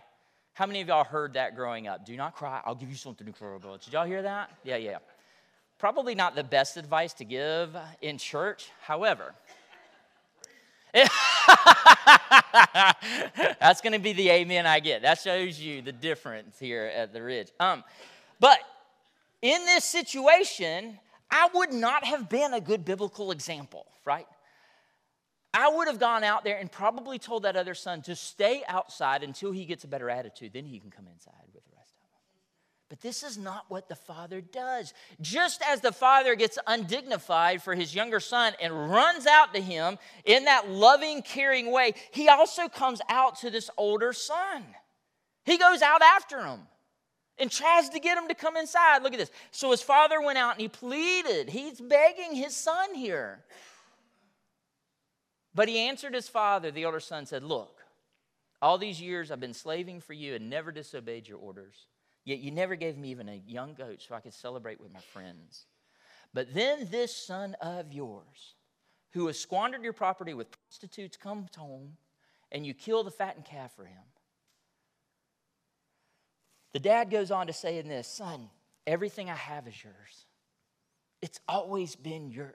How 0.54 0.66
many 0.66 0.80
of 0.80 0.88
y'all 0.88 1.04
heard 1.04 1.34
that 1.34 1.56
growing 1.56 1.88
up? 1.88 2.06
Do 2.06 2.16
not 2.16 2.36
cry 2.36 2.60
i'll 2.64 2.76
give 2.76 2.88
you 2.88 2.96
something 2.96 3.26
to 3.26 3.32
cry 3.32 3.56
about. 3.56 3.82
Did 3.82 3.92
y'all 3.92 4.06
hear 4.06 4.22
that? 4.22 4.50
Yeah 4.62 4.76
yeah. 4.76 4.98
Probably 5.78 6.14
not 6.14 6.36
the 6.36 6.44
best 6.44 6.76
advice 6.76 7.14
to 7.14 7.24
give 7.24 7.76
in 8.00 8.16
church. 8.16 8.70
However 8.82 9.34
That's 13.60 13.80
going 13.80 13.92
to 13.92 13.98
be 13.98 14.12
the 14.12 14.30
amen 14.30 14.66
I 14.66 14.80
get. 14.80 15.02
That 15.02 15.18
shows 15.18 15.60
you 15.60 15.82
the 15.82 15.92
difference 15.92 16.58
here 16.58 16.90
at 16.94 17.12
the 17.12 17.22
Ridge. 17.22 17.52
Um, 17.60 17.84
but 18.38 18.58
in 19.42 19.64
this 19.66 19.84
situation, 19.84 20.98
I 21.30 21.48
would 21.54 21.72
not 21.72 22.04
have 22.04 22.28
been 22.28 22.54
a 22.54 22.60
good 22.60 22.84
biblical 22.84 23.30
example, 23.30 23.86
right? 24.04 24.26
I 25.52 25.68
would 25.68 25.88
have 25.88 25.98
gone 25.98 26.22
out 26.24 26.44
there 26.44 26.58
and 26.58 26.70
probably 26.70 27.18
told 27.18 27.42
that 27.44 27.56
other 27.56 27.74
son 27.74 28.02
to 28.02 28.14
stay 28.14 28.62
outside 28.68 29.22
until 29.22 29.50
he 29.52 29.64
gets 29.64 29.84
a 29.84 29.88
better 29.88 30.10
attitude. 30.10 30.52
Then 30.52 30.64
he 30.64 30.78
can 30.78 30.90
come 30.90 31.06
inside 31.12 31.34
with 31.54 31.64
them. 31.69 31.69
But 32.90 33.00
this 33.00 33.22
is 33.22 33.38
not 33.38 33.66
what 33.68 33.88
the 33.88 33.94
father 33.94 34.40
does. 34.40 34.92
Just 35.20 35.62
as 35.62 35.80
the 35.80 35.92
father 35.92 36.34
gets 36.34 36.58
undignified 36.66 37.62
for 37.62 37.76
his 37.76 37.94
younger 37.94 38.18
son 38.18 38.52
and 38.60 38.90
runs 38.90 39.28
out 39.28 39.54
to 39.54 39.60
him 39.60 39.96
in 40.24 40.44
that 40.46 40.68
loving, 40.68 41.22
caring 41.22 41.70
way, 41.70 41.94
he 42.10 42.28
also 42.28 42.68
comes 42.68 43.00
out 43.08 43.38
to 43.38 43.50
this 43.50 43.70
older 43.78 44.12
son. 44.12 44.64
He 45.44 45.56
goes 45.56 45.82
out 45.82 46.02
after 46.02 46.44
him 46.44 46.62
and 47.38 47.48
tries 47.48 47.88
to 47.90 48.00
get 48.00 48.18
him 48.18 48.26
to 48.26 48.34
come 48.34 48.56
inside. 48.56 49.04
Look 49.04 49.12
at 49.12 49.20
this. 49.20 49.30
So 49.52 49.70
his 49.70 49.82
father 49.82 50.20
went 50.20 50.38
out 50.38 50.54
and 50.54 50.60
he 50.60 50.68
pleaded. 50.68 51.48
He's 51.48 51.80
begging 51.80 52.34
his 52.34 52.56
son 52.56 52.96
here. 52.96 53.44
But 55.54 55.68
he 55.68 55.78
answered 55.78 56.14
his 56.14 56.28
father, 56.28 56.72
the 56.72 56.86
older 56.86 57.00
son 57.00 57.24
said, 57.24 57.44
Look, 57.44 57.78
all 58.60 58.78
these 58.78 59.00
years 59.00 59.30
I've 59.30 59.38
been 59.38 59.54
slaving 59.54 60.00
for 60.00 60.12
you 60.12 60.34
and 60.34 60.50
never 60.50 60.72
disobeyed 60.72 61.28
your 61.28 61.38
orders. 61.38 61.86
Yet 62.24 62.40
you 62.40 62.50
never 62.50 62.76
gave 62.76 62.98
me 62.98 63.10
even 63.10 63.28
a 63.28 63.42
young 63.46 63.74
goat 63.74 64.02
so 64.06 64.14
I 64.14 64.20
could 64.20 64.34
celebrate 64.34 64.80
with 64.80 64.92
my 64.92 65.00
friends. 65.00 65.66
But 66.32 66.54
then 66.54 66.88
this 66.90 67.14
son 67.14 67.56
of 67.60 67.92
yours, 67.92 68.54
who 69.12 69.26
has 69.26 69.38
squandered 69.38 69.82
your 69.82 69.92
property 69.92 70.34
with 70.34 70.48
prostitutes, 70.50 71.16
comes 71.16 71.54
home 71.56 71.96
and 72.52 72.66
you 72.66 72.74
kill 72.74 73.02
the 73.02 73.10
fattened 73.10 73.44
calf 73.44 73.74
for 73.74 73.84
him. 73.84 74.02
The 76.72 76.78
dad 76.78 77.10
goes 77.10 77.30
on 77.30 77.48
to 77.48 77.52
say 77.52 77.78
in 77.78 77.88
this 77.88 78.06
Son, 78.06 78.48
everything 78.86 79.28
I 79.28 79.34
have 79.34 79.66
is 79.66 79.82
yours. 79.82 80.26
It's 81.20 81.40
always 81.48 81.96
been 81.96 82.30
yours. 82.30 82.54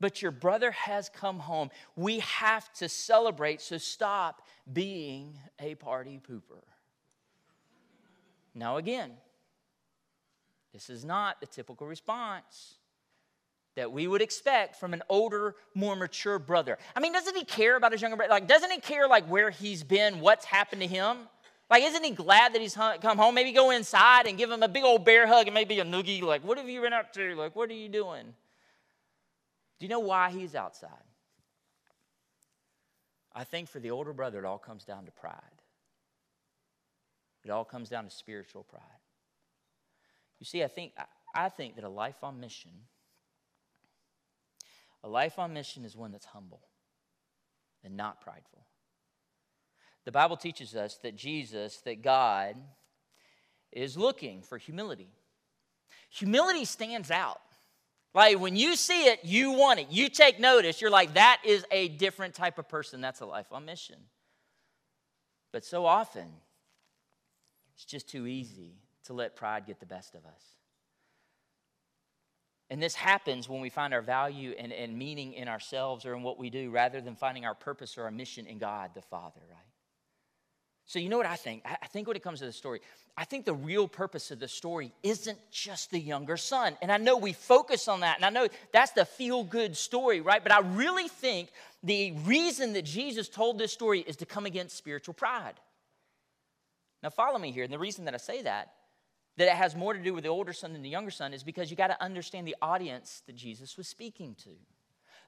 But 0.00 0.22
your 0.22 0.30
brother 0.30 0.70
has 0.72 1.08
come 1.08 1.38
home. 1.38 1.70
We 1.96 2.20
have 2.20 2.72
to 2.74 2.88
celebrate, 2.88 3.60
so 3.60 3.78
stop 3.78 4.42
being 4.72 5.38
a 5.58 5.74
party 5.76 6.20
pooper. 6.28 6.62
Now, 8.54 8.76
again, 8.76 9.12
this 10.72 10.90
is 10.90 11.04
not 11.04 11.40
the 11.40 11.46
typical 11.46 11.86
response 11.86 12.74
that 13.76 13.90
we 13.90 14.06
would 14.06 14.22
expect 14.22 14.76
from 14.76 14.94
an 14.94 15.02
older, 15.08 15.56
more 15.74 15.96
mature 15.96 16.38
brother. 16.38 16.78
I 16.94 17.00
mean, 17.00 17.12
doesn't 17.12 17.36
he 17.36 17.44
care 17.44 17.76
about 17.76 17.92
his 17.92 18.00
younger 18.00 18.16
brother? 18.16 18.30
Like, 18.30 18.46
doesn't 18.46 18.70
he 18.70 18.78
care 18.78 19.08
like 19.08 19.26
where 19.26 19.50
he's 19.50 19.82
been, 19.82 20.20
what's 20.20 20.44
happened 20.44 20.80
to 20.82 20.86
him? 20.86 21.16
Like, 21.70 21.82
isn't 21.82 22.04
he 22.04 22.10
glad 22.10 22.54
that 22.54 22.60
he's 22.60 22.74
come 22.74 23.18
home? 23.18 23.34
Maybe 23.34 23.50
go 23.50 23.70
inside 23.70 24.26
and 24.26 24.38
give 24.38 24.50
him 24.50 24.62
a 24.62 24.68
big 24.68 24.84
old 24.84 25.04
bear 25.04 25.26
hug 25.26 25.46
and 25.46 25.54
maybe 25.54 25.80
a 25.80 25.84
noogie. 25.84 26.22
Like, 26.22 26.44
what 26.44 26.58
have 26.58 26.68
you 26.68 26.80
been 26.82 26.92
up 26.92 27.12
to? 27.14 27.34
Like, 27.34 27.56
what 27.56 27.70
are 27.70 27.74
you 27.74 27.88
doing? 27.88 28.24
Do 29.80 29.86
you 29.86 29.88
know 29.88 30.00
why 30.00 30.30
he's 30.30 30.54
outside? 30.54 30.90
I 33.34 33.42
think 33.42 33.68
for 33.68 33.80
the 33.80 33.90
older 33.90 34.12
brother, 34.12 34.38
it 34.38 34.44
all 34.44 34.58
comes 34.58 34.84
down 34.84 35.06
to 35.06 35.10
pride. 35.10 35.40
It 37.44 37.50
all 37.50 37.64
comes 37.64 37.88
down 37.88 38.04
to 38.04 38.10
spiritual 38.10 38.62
pride. 38.62 38.82
You 40.40 40.46
see, 40.46 40.64
I 40.64 40.68
think, 40.68 40.92
I 41.34 41.48
think 41.48 41.76
that 41.76 41.84
a 41.84 41.88
life 41.88 42.22
on 42.22 42.40
mission, 42.40 42.70
a 45.02 45.08
life 45.08 45.38
on 45.38 45.52
mission 45.52 45.84
is 45.84 45.96
one 45.96 46.12
that's 46.12 46.26
humble 46.26 46.62
and 47.82 47.96
not 47.96 48.20
prideful. 48.20 48.64
The 50.04 50.12
Bible 50.12 50.36
teaches 50.36 50.74
us 50.74 50.98
that 51.02 51.16
Jesus, 51.16 51.78
that 51.82 52.02
God, 52.02 52.56
is 53.72 53.96
looking 53.96 54.42
for 54.42 54.58
humility. 54.58 55.08
Humility 56.10 56.64
stands 56.64 57.10
out. 57.10 57.40
Like 58.14 58.38
when 58.38 58.54
you 58.54 58.76
see 58.76 59.06
it, 59.06 59.20
you 59.24 59.52
want 59.52 59.80
it. 59.80 59.88
You 59.90 60.08
take 60.08 60.38
notice. 60.38 60.80
You're 60.80 60.90
like, 60.90 61.14
that 61.14 61.40
is 61.44 61.64
a 61.70 61.88
different 61.88 62.34
type 62.34 62.58
of 62.58 62.68
person. 62.68 63.00
That's 63.00 63.20
a 63.20 63.26
life 63.26 63.48
on 63.50 63.64
mission. 63.64 63.96
But 65.52 65.64
so 65.64 65.84
often, 65.84 66.28
it's 67.74 67.84
just 67.84 68.08
too 68.08 68.26
easy 68.26 68.74
to 69.04 69.12
let 69.12 69.36
pride 69.36 69.66
get 69.66 69.80
the 69.80 69.86
best 69.86 70.14
of 70.14 70.24
us. 70.24 70.42
And 72.70 72.82
this 72.82 72.94
happens 72.94 73.48
when 73.48 73.60
we 73.60 73.68
find 73.68 73.92
our 73.92 74.02
value 74.02 74.54
and, 74.58 74.72
and 74.72 74.98
meaning 74.98 75.34
in 75.34 75.48
ourselves 75.48 76.06
or 76.06 76.14
in 76.14 76.22
what 76.22 76.38
we 76.38 76.50
do 76.50 76.70
rather 76.70 77.00
than 77.00 77.14
finding 77.14 77.44
our 77.44 77.54
purpose 77.54 77.98
or 77.98 78.04
our 78.04 78.10
mission 78.10 78.46
in 78.46 78.58
God 78.58 78.90
the 78.94 79.02
Father, 79.02 79.40
right? 79.50 79.58
So, 80.86 80.98
you 80.98 81.08
know 81.08 81.16
what 81.16 81.26
I 81.26 81.36
think? 81.36 81.62
I 81.64 81.86
think 81.86 82.06
when 82.06 82.16
it 82.16 82.22
comes 82.22 82.40
to 82.40 82.46
the 82.46 82.52
story, 82.52 82.80
I 83.16 83.24
think 83.24 83.46
the 83.46 83.54
real 83.54 83.88
purpose 83.88 84.30
of 84.30 84.38
the 84.38 84.48
story 84.48 84.92
isn't 85.02 85.38
just 85.50 85.90
the 85.90 85.98
younger 85.98 86.36
son. 86.36 86.76
And 86.82 86.92
I 86.92 86.98
know 86.98 87.16
we 87.16 87.32
focus 87.32 87.88
on 87.88 88.00
that, 88.00 88.16
and 88.16 88.24
I 88.24 88.30
know 88.30 88.48
that's 88.70 88.92
the 88.92 89.06
feel 89.06 89.44
good 89.44 89.78
story, 89.78 90.20
right? 90.20 90.42
But 90.42 90.52
I 90.52 90.60
really 90.60 91.08
think 91.08 91.48
the 91.82 92.12
reason 92.26 92.74
that 92.74 92.84
Jesus 92.84 93.30
told 93.30 93.58
this 93.58 93.72
story 93.72 94.00
is 94.00 94.16
to 94.16 94.26
come 94.26 94.44
against 94.44 94.76
spiritual 94.76 95.14
pride. 95.14 95.54
Now, 97.04 97.10
follow 97.10 97.38
me 97.38 97.52
here. 97.52 97.64
And 97.64 97.72
the 97.72 97.78
reason 97.78 98.06
that 98.06 98.14
I 98.14 98.16
say 98.16 98.40
that, 98.42 98.72
that 99.36 99.46
it 99.46 99.54
has 99.54 99.76
more 99.76 99.92
to 99.92 100.02
do 100.02 100.14
with 100.14 100.24
the 100.24 100.30
older 100.30 100.54
son 100.54 100.72
than 100.72 100.80
the 100.80 100.88
younger 100.88 101.10
son, 101.10 101.34
is 101.34 101.44
because 101.44 101.70
you 101.70 101.76
got 101.76 101.88
to 101.88 102.02
understand 102.02 102.48
the 102.48 102.56
audience 102.62 103.22
that 103.26 103.36
Jesus 103.36 103.76
was 103.76 103.86
speaking 103.86 104.34
to. 104.44 104.50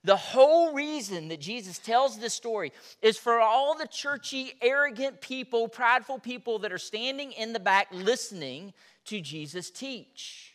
The 0.02 0.16
whole 0.16 0.72
reason 0.72 1.28
that 1.28 1.40
Jesus 1.40 1.78
tells 1.78 2.18
this 2.18 2.32
story 2.32 2.72
is 3.02 3.18
for 3.18 3.40
all 3.40 3.76
the 3.76 3.86
churchy, 3.86 4.54
arrogant 4.62 5.20
people, 5.20 5.68
prideful 5.68 6.18
people 6.18 6.60
that 6.60 6.72
are 6.72 6.78
standing 6.78 7.32
in 7.32 7.52
the 7.52 7.60
back 7.60 7.88
listening 7.92 8.72
to 9.04 9.20
Jesus 9.20 9.70
teach. 9.70 10.54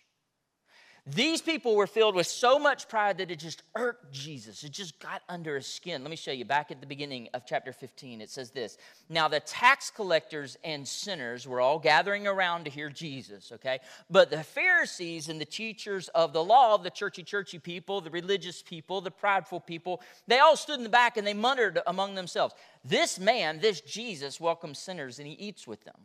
These 1.07 1.41
people 1.41 1.75
were 1.75 1.87
filled 1.87 2.13
with 2.13 2.27
so 2.27 2.59
much 2.59 2.87
pride 2.87 3.17
that 3.17 3.31
it 3.31 3.39
just 3.39 3.63
irked 3.75 4.11
Jesus. 4.11 4.63
It 4.63 4.71
just 4.71 4.99
got 4.99 5.23
under 5.27 5.55
his 5.55 5.65
skin. 5.65 6.03
Let 6.03 6.11
me 6.11 6.15
show 6.15 6.31
you 6.31 6.45
back 6.45 6.69
at 6.69 6.79
the 6.79 6.85
beginning 6.85 7.27
of 7.33 7.43
chapter 7.43 7.73
15. 7.73 8.21
It 8.21 8.29
says 8.29 8.51
this 8.51 8.77
Now 9.09 9.27
the 9.27 9.39
tax 9.39 9.89
collectors 9.89 10.59
and 10.63 10.87
sinners 10.87 11.47
were 11.47 11.59
all 11.59 11.79
gathering 11.79 12.27
around 12.27 12.65
to 12.65 12.69
hear 12.69 12.87
Jesus, 12.91 13.51
okay? 13.51 13.79
But 14.11 14.29
the 14.29 14.43
Pharisees 14.43 15.27
and 15.27 15.41
the 15.41 15.45
teachers 15.45 16.07
of 16.09 16.33
the 16.33 16.43
law, 16.43 16.77
the 16.77 16.91
churchy, 16.91 17.23
churchy 17.23 17.57
people, 17.57 17.99
the 18.01 18.11
religious 18.11 18.61
people, 18.61 19.01
the 19.01 19.09
prideful 19.09 19.59
people, 19.59 20.03
they 20.27 20.37
all 20.37 20.55
stood 20.55 20.77
in 20.77 20.83
the 20.83 20.89
back 20.89 21.17
and 21.17 21.25
they 21.25 21.33
muttered 21.33 21.79
among 21.87 22.13
themselves, 22.13 22.53
This 22.85 23.17
man, 23.17 23.59
this 23.59 23.81
Jesus, 23.81 24.39
welcomes 24.39 24.77
sinners 24.77 25.17
and 25.17 25.27
he 25.27 25.33
eats 25.33 25.65
with 25.65 25.83
them. 25.83 25.97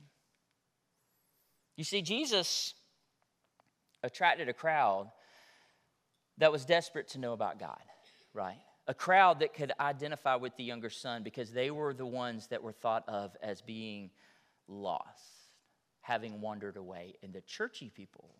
You 1.76 1.84
see, 1.84 2.00
Jesus 2.00 2.72
attracted 4.06 4.48
a 4.48 4.52
crowd 4.52 5.10
that 6.38 6.52
was 6.52 6.64
desperate 6.64 7.08
to 7.08 7.18
know 7.18 7.32
about 7.32 7.58
God, 7.58 7.82
right? 8.32 8.60
A 8.86 8.94
crowd 8.94 9.40
that 9.40 9.52
could 9.52 9.72
identify 9.80 10.36
with 10.36 10.56
the 10.56 10.64
younger 10.64 10.90
son 10.90 11.22
because 11.22 11.50
they 11.50 11.70
were 11.70 11.92
the 11.92 12.06
ones 12.06 12.46
that 12.48 12.62
were 12.62 12.72
thought 12.72 13.04
of 13.08 13.36
as 13.42 13.60
being 13.60 14.10
lost, 14.69 15.50
having 16.00 16.40
wandered 16.40 16.76
away. 16.76 17.16
And 17.23 17.32
the 17.32 17.40
churchy 17.40 17.90
people, 17.90 18.30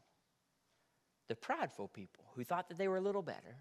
the 1.29 1.35
prideful 1.35 1.89
people 1.89 2.25
who 2.35 2.45
thought 2.45 2.69
that 2.69 2.79
they 2.79 2.89
were 2.89 2.99
a 2.99 3.01
little 3.01 3.23
better, 3.23 3.57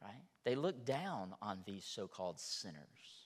right? 0.00 0.22
They 0.44 0.54
looked 0.54 0.86
down 0.86 1.34
on 1.42 1.62
these 1.66 1.84
so 1.84 2.06
called 2.06 2.38
sinners 2.38 3.21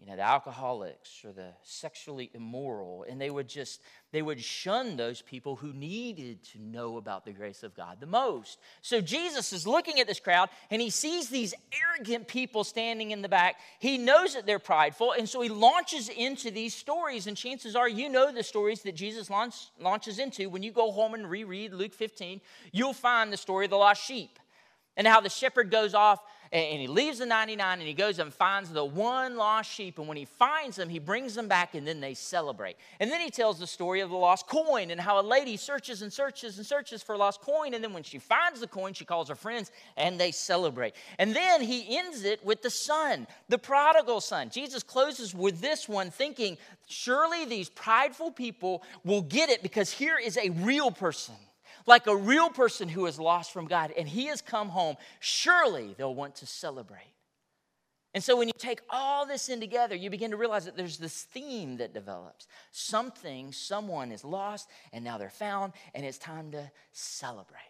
you 0.00 0.06
know 0.06 0.16
the 0.16 0.22
alcoholics 0.22 1.22
or 1.24 1.32
the 1.32 1.48
sexually 1.62 2.30
immoral 2.32 3.04
and 3.08 3.20
they 3.20 3.28
would 3.28 3.48
just 3.48 3.82
they 4.12 4.22
would 4.22 4.40
shun 4.40 4.96
those 4.96 5.20
people 5.20 5.56
who 5.56 5.72
needed 5.72 6.42
to 6.42 6.58
know 6.58 6.96
about 6.96 7.24
the 7.24 7.32
grace 7.32 7.62
of 7.62 7.74
god 7.74 7.98
the 8.00 8.06
most. 8.06 8.58
So 8.80 9.00
jesus 9.00 9.52
is 9.52 9.66
looking 9.66 10.00
at 10.00 10.06
this 10.06 10.18
crowd 10.18 10.48
and 10.70 10.80
he 10.80 10.88
sees 10.88 11.28
these 11.28 11.52
arrogant 11.94 12.28
people 12.28 12.64
standing 12.64 13.10
in 13.10 13.20
the 13.20 13.28
back. 13.28 13.56
He 13.78 13.98
knows 13.98 14.34
that 14.34 14.46
they're 14.46 14.58
prideful 14.58 15.12
and 15.12 15.28
so 15.28 15.42
he 15.42 15.50
launches 15.50 16.08
into 16.08 16.50
these 16.50 16.74
stories 16.74 17.26
and 17.26 17.36
chances 17.36 17.76
are 17.76 17.88
you 17.88 18.08
know 18.08 18.32
the 18.32 18.42
stories 18.42 18.82
that 18.82 18.94
jesus 18.94 19.28
launch, 19.28 19.54
launches 19.78 20.18
into. 20.18 20.48
When 20.48 20.62
you 20.62 20.72
go 20.72 20.90
home 20.92 21.12
and 21.12 21.28
reread 21.28 21.74
luke 21.74 21.92
15 21.92 22.40
you'll 22.72 22.94
find 22.94 23.30
the 23.30 23.36
story 23.36 23.66
of 23.66 23.70
the 23.70 23.76
lost 23.76 24.02
sheep 24.02 24.38
and 24.96 25.06
how 25.06 25.20
the 25.20 25.30
shepherd 25.30 25.70
goes 25.70 25.94
off 25.94 26.20
and 26.52 26.80
he 26.80 26.88
leaves 26.88 27.18
the 27.20 27.26
99 27.26 27.78
and 27.78 27.86
he 27.86 27.94
goes 27.94 28.18
and 28.18 28.34
finds 28.34 28.70
the 28.70 28.84
one 28.84 29.36
lost 29.36 29.70
sheep. 29.70 30.00
And 30.00 30.08
when 30.08 30.16
he 30.16 30.24
finds 30.24 30.76
them, 30.76 30.88
he 30.88 30.98
brings 30.98 31.36
them 31.36 31.46
back 31.46 31.76
and 31.76 31.86
then 31.86 32.00
they 32.00 32.12
celebrate. 32.12 32.76
And 32.98 33.08
then 33.08 33.20
he 33.20 33.30
tells 33.30 33.60
the 33.60 33.68
story 33.68 34.00
of 34.00 34.10
the 34.10 34.16
lost 34.16 34.48
coin 34.48 34.90
and 34.90 35.00
how 35.00 35.20
a 35.20 35.22
lady 35.22 35.56
searches 35.56 36.02
and 36.02 36.12
searches 36.12 36.56
and 36.58 36.66
searches 36.66 37.04
for 37.04 37.14
a 37.14 37.18
lost 37.18 37.40
coin. 37.40 37.72
And 37.72 37.84
then 37.84 37.92
when 37.92 38.02
she 38.02 38.18
finds 38.18 38.58
the 38.58 38.66
coin, 38.66 38.94
she 38.94 39.04
calls 39.04 39.28
her 39.28 39.36
friends 39.36 39.70
and 39.96 40.18
they 40.18 40.32
celebrate. 40.32 40.94
And 41.20 41.36
then 41.36 41.60
he 41.60 41.96
ends 41.96 42.24
it 42.24 42.44
with 42.44 42.62
the 42.62 42.70
son, 42.70 43.28
the 43.48 43.58
prodigal 43.58 44.20
son. 44.20 44.50
Jesus 44.50 44.82
closes 44.82 45.32
with 45.32 45.60
this 45.60 45.88
one, 45.88 46.10
thinking, 46.10 46.58
surely 46.88 47.44
these 47.44 47.68
prideful 47.68 48.32
people 48.32 48.82
will 49.04 49.22
get 49.22 49.50
it 49.50 49.62
because 49.62 49.92
here 49.92 50.18
is 50.18 50.36
a 50.36 50.50
real 50.50 50.90
person 50.90 51.36
like 51.90 52.06
a 52.06 52.16
real 52.16 52.48
person 52.48 52.88
who 52.88 53.04
is 53.04 53.18
lost 53.18 53.52
from 53.52 53.66
God 53.66 53.92
and 53.98 54.08
he 54.08 54.26
has 54.26 54.40
come 54.40 54.70
home, 54.70 54.96
surely 55.18 55.94
they'll 55.98 56.14
want 56.14 56.36
to 56.36 56.46
celebrate. 56.46 57.12
And 58.14 58.24
so 58.24 58.36
when 58.36 58.48
you 58.48 58.54
take 58.56 58.80
all 58.88 59.26
this 59.26 59.48
in 59.48 59.60
together, 59.60 59.94
you 59.94 60.08
begin 60.08 60.30
to 60.30 60.36
realize 60.36 60.64
that 60.64 60.76
there's 60.76 60.98
this 60.98 61.22
theme 61.22 61.76
that 61.76 61.92
develops. 61.92 62.46
Something, 62.72 63.52
someone 63.52 64.10
is 64.10 64.24
lost, 64.24 64.68
and 64.92 65.04
now 65.04 65.18
they're 65.18 65.30
found, 65.30 65.72
and 65.94 66.04
it's 66.06 66.18
time 66.18 66.50
to 66.52 66.70
celebrate. 66.92 67.69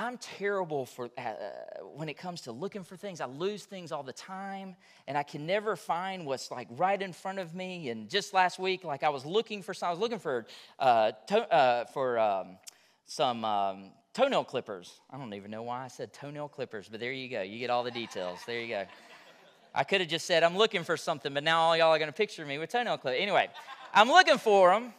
I'm 0.00 0.16
terrible 0.16 0.86
for 0.86 1.10
uh, 1.18 1.32
when 1.94 2.08
it 2.08 2.16
comes 2.16 2.40
to 2.42 2.52
looking 2.52 2.84
for 2.84 2.96
things. 2.96 3.20
I 3.20 3.26
lose 3.26 3.64
things 3.64 3.92
all 3.92 4.02
the 4.02 4.14
time, 4.14 4.74
and 5.06 5.18
I 5.18 5.22
can 5.22 5.46
never 5.46 5.76
find 5.76 6.24
what's 6.24 6.50
like 6.50 6.68
right 6.70 7.00
in 7.00 7.12
front 7.12 7.38
of 7.38 7.54
me. 7.54 7.90
And 7.90 8.08
just 8.08 8.32
last 8.32 8.58
week, 8.58 8.82
like 8.82 9.02
I 9.02 9.10
was 9.10 9.26
looking 9.26 9.62
for 9.62 9.74
I 9.82 9.90
was 9.90 9.98
looking 9.98 10.18
for 10.18 10.46
uh, 10.78 11.12
to, 11.26 11.52
uh, 11.52 11.84
for 11.84 12.18
um, 12.18 12.56
some 13.04 13.44
um, 13.44 13.90
toenail 14.14 14.44
clippers. 14.44 15.00
I 15.10 15.18
don't 15.18 15.34
even 15.34 15.50
know 15.50 15.64
why 15.64 15.84
I 15.84 15.88
said 15.88 16.14
toenail 16.14 16.48
clippers, 16.48 16.88
but 16.88 16.98
there 16.98 17.12
you 17.12 17.28
go. 17.28 17.42
You 17.42 17.58
get 17.58 17.68
all 17.68 17.84
the 17.84 17.90
details. 17.90 18.38
There 18.46 18.58
you 18.58 18.68
go. 18.68 18.86
I 19.74 19.84
could 19.84 20.00
have 20.00 20.08
just 20.08 20.24
said 20.24 20.42
I'm 20.42 20.56
looking 20.56 20.82
for 20.82 20.96
something, 20.96 21.34
but 21.34 21.44
now 21.44 21.60
all 21.60 21.76
y'all 21.76 21.90
are 21.90 21.98
going 21.98 22.08
to 22.08 22.16
picture 22.16 22.46
me 22.46 22.56
with 22.56 22.70
toenail 22.70 22.96
clippers. 22.96 23.20
Anyway, 23.20 23.50
I'm 23.92 24.08
looking 24.08 24.38
for 24.38 24.70
them 24.70 24.94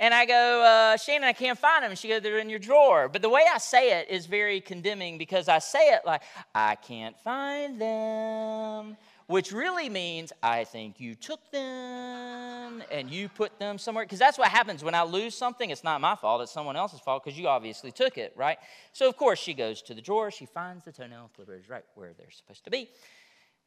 and 0.00 0.14
I 0.14 0.24
go, 0.24 0.64
uh, 0.64 0.96
Shannon, 0.96 1.28
I 1.28 1.34
can't 1.34 1.58
find 1.58 1.84
them. 1.84 1.94
She 1.94 2.08
goes, 2.08 2.22
they're 2.22 2.38
in 2.38 2.48
your 2.48 2.58
drawer. 2.58 3.10
But 3.10 3.20
the 3.20 3.28
way 3.28 3.44
I 3.54 3.58
say 3.58 4.00
it 4.00 4.08
is 4.08 4.24
very 4.24 4.62
condemning 4.62 5.18
because 5.18 5.46
I 5.46 5.58
say 5.58 5.90
it 5.92 6.00
like, 6.06 6.22
I 6.54 6.76
can't 6.76 7.18
find 7.20 7.78
them, 7.78 8.96
which 9.26 9.52
really 9.52 9.90
means 9.90 10.32
I 10.42 10.64
think 10.64 11.00
you 11.00 11.14
took 11.14 11.52
them 11.52 12.82
and 12.90 13.10
you 13.10 13.28
put 13.28 13.58
them 13.58 13.76
somewhere. 13.76 14.06
Because 14.06 14.18
that's 14.18 14.38
what 14.38 14.48
happens 14.48 14.82
when 14.82 14.94
I 14.94 15.02
lose 15.02 15.34
something. 15.34 15.68
It's 15.68 15.84
not 15.84 16.00
my 16.00 16.16
fault, 16.16 16.40
it's 16.40 16.50
someone 16.50 16.76
else's 16.76 17.00
fault 17.00 17.22
because 17.22 17.38
you 17.38 17.46
obviously 17.46 17.92
took 17.92 18.16
it, 18.16 18.32
right? 18.34 18.56
So, 18.94 19.06
of 19.06 19.18
course, 19.18 19.38
she 19.38 19.52
goes 19.52 19.82
to 19.82 19.92
the 19.92 20.00
drawer. 20.00 20.30
She 20.30 20.46
finds 20.46 20.86
the 20.86 20.92
toenail 20.92 21.30
clippers 21.36 21.68
right 21.68 21.84
where 21.94 22.14
they're 22.16 22.30
supposed 22.30 22.64
to 22.64 22.70
be. 22.70 22.88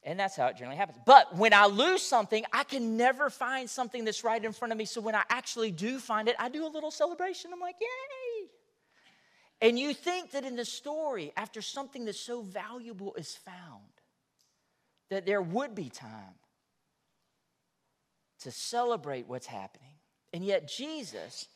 And 0.06 0.20
that's 0.20 0.36
how 0.36 0.48
it 0.48 0.58
generally 0.58 0.78
happens. 0.78 1.00
But 1.06 1.36
when 1.38 1.54
I 1.54 1.66
lose 1.66 2.02
something, 2.02 2.44
I 2.52 2.66
can 2.66 2.98
never 2.98 3.30
find 3.30 3.70
something 3.70 4.04
that's 4.04 4.24
right 4.24 4.44
in 4.44 4.52
front 4.52 4.72
of 4.72 4.78
me. 4.78 4.86
So 4.86 5.00
when 5.00 5.16
I 5.16 5.24
actually 5.30 5.72
do 5.72 5.98
find 5.98 6.28
it, 6.28 6.36
I 6.38 6.50
do 6.50 6.66
a 6.66 6.68
little 6.68 6.92
celebration. 6.92 7.52
I'm 7.54 7.60
like, 7.62 7.76
yay. 7.80 8.48
And 9.62 9.80
you 9.80 9.94
think 9.94 10.32
that 10.32 10.44
in 10.44 10.58
the 10.58 10.66
story, 10.66 11.32
after 11.38 11.62
something 11.62 12.04
that's 12.04 12.20
so 12.20 12.42
valuable 12.42 13.16
is 13.16 13.34
found, 13.34 13.84
that 15.10 15.26
there 15.26 15.42
would 15.42 15.74
be 15.74 15.90
time 15.90 16.36
to 18.42 18.52
celebrate 18.52 19.26
what's 19.26 19.48
happening. 19.48 19.96
And 20.34 20.44
yet, 20.44 20.68
Jesus 20.68 21.48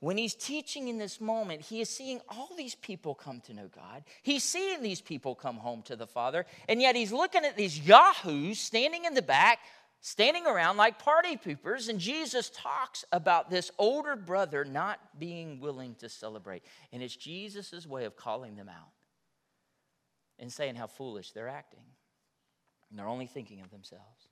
when 0.00 0.18
he's 0.18 0.34
teaching 0.34 0.88
in 0.88 0.98
this 0.98 1.20
moment, 1.20 1.62
he 1.62 1.80
is 1.80 1.88
seeing 1.88 2.20
all 2.28 2.50
these 2.56 2.74
people 2.74 3.14
come 3.14 3.40
to 3.42 3.54
know 3.54 3.68
God. 3.74 4.04
He's 4.22 4.44
seeing 4.44 4.82
these 4.82 5.00
people 5.00 5.34
come 5.34 5.56
home 5.56 5.82
to 5.82 5.96
the 5.96 6.06
Father. 6.06 6.44
And 6.68 6.82
yet 6.82 6.96
he's 6.96 7.12
looking 7.12 7.44
at 7.44 7.56
these 7.56 7.80
yahoos 7.80 8.58
standing 8.58 9.06
in 9.06 9.14
the 9.14 9.22
back, 9.22 9.60
standing 10.00 10.46
around 10.46 10.76
like 10.76 10.98
party 10.98 11.38
poopers. 11.38 11.88
And 11.88 11.98
Jesus 11.98 12.50
talks 12.50 13.06
about 13.10 13.50
this 13.50 13.70
older 13.78 14.16
brother 14.16 14.66
not 14.66 15.00
being 15.18 15.60
willing 15.60 15.94
to 15.96 16.10
celebrate. 16.10 16.62
And 16.92 17.02
it's 17.02 17.16
Jesus' 17.16 17.86
way 17.86 18.04
of 18.04 18.16
calling 18.16 18.56
them 18.56 18.68
out 18.68 18.92
and 20.38 20.52
saying 20.52 20.74
how 20.74 20.88
foolish 20.88 21.32
they're 21.32 21.48
acting. 21.48 21.84
And 22.90 22.98
they're 22.98 23.08
only 23.08 23.26
thinking 23.26 23.62
of 23.62 23.70
themselves. 23.70 24.28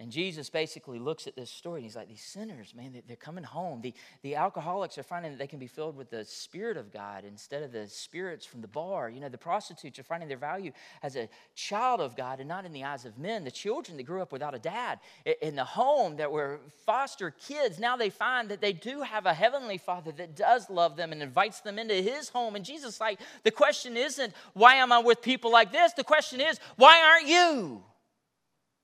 And 0.00 0.10
Jesus 0.10 0.50
basically 0.50 0.98
looks 0.98 1.28
at 1.28 1.36
this 1.36 1.50
story 1.50 1.78
and 1.78 1.84
he's 1.84 1.94
like, 1.94 2.08
These 2.08 2.24
sinners, 2.24 2.74
man, 2.74 3.00
they're 3.06 3.16
coming 3.16 3.44
home. 3.44 3.80
The, 3.80 3.94
the 4.22 4.34
alcoholics 4.34 4.98
are 4.98 5.04
finding 5.04 5.30
that 5.30 5.38
they 5.38 5.46
can 5.46 5.60
be 5.60 5.68
filled 5.68 5.96
with 5.96 6.10
the 6.10 6.24
Spirit 6.24 6.76
of 6.76 6.92
God 6.92 7.24
instead 7.24 7.62
of 7.62 7.70
the 7.70 7.86
spirits 7.86 8.44
from 8.44 8.60
the 8.60 8.66
bar. 8.66 9.08
You 9.08 9.20
know, 9.20 9.28
the 9.28 9.38
prostitutes 9.38 10.00
are 10.00 10.02
finding 10.02 10.28
their 10.28 10.36
value 10.36 10.72
as 11.04 11.14
a 11.14 11.28
child 11.54 12.00
of 12.00 12.16
God 12.16 12.40
and 12.40 12.48
not 12.48 12.64
in 12.64 12.72
the 12.72 12.82
eyes 12.82 13.04
of 13.04 13.18
men. 13.18 13.44
The 13.44 13.52
children 13.52 13.96
that 13.96 14.02
grew 14.02 14.20
up 14.20 14.32
without 14.32 14.52
a 14.52 14.58
dad 14.58 14.98
in 15.40 15.54
the 15.54 15.64
home 15.64 16.16
that 16.16 16.32
were 16.32 16.58
foster 16.84 17.30
kids, 17.30 17.78
now 17.78 17.96
they 17.96 18.10
find 18.10 18.48
that 18.48 18.60
they 18.60 18.72
do 18.72 19.02
have 19.02 19.26
a 19.26 19.34
heavenly 19.34 19.78
Father 19.78 20.10
that 20.12 20.34
does 20.34 20.68
love 20.68 20.96
them 20.96 21.12
and 21.12 21.22
invites 21.22 21.60
them 21.60 21.78
into 21.78 21.94
his 21.94 22.28
home. 22.28 22.56
And 22.56 22.64
Jesus, 22.64 23.00
like, 23.00 23.20
the 23.44 23.52
question 23.52 23.96
isn't, 23.96 24.32
Why 24.54 24.74
am 24.74 24.90
I 24.90 24.98
with 24.98 25.22
people 25.22 25.52
like 25.52 25.70
this? 25.70 25.92
The 25.92 26.02
question 26.02 26.40
is, 26.40 26.58
Why 26.74 27.00
aren't 27.00 27.28
you? 27.28 27.84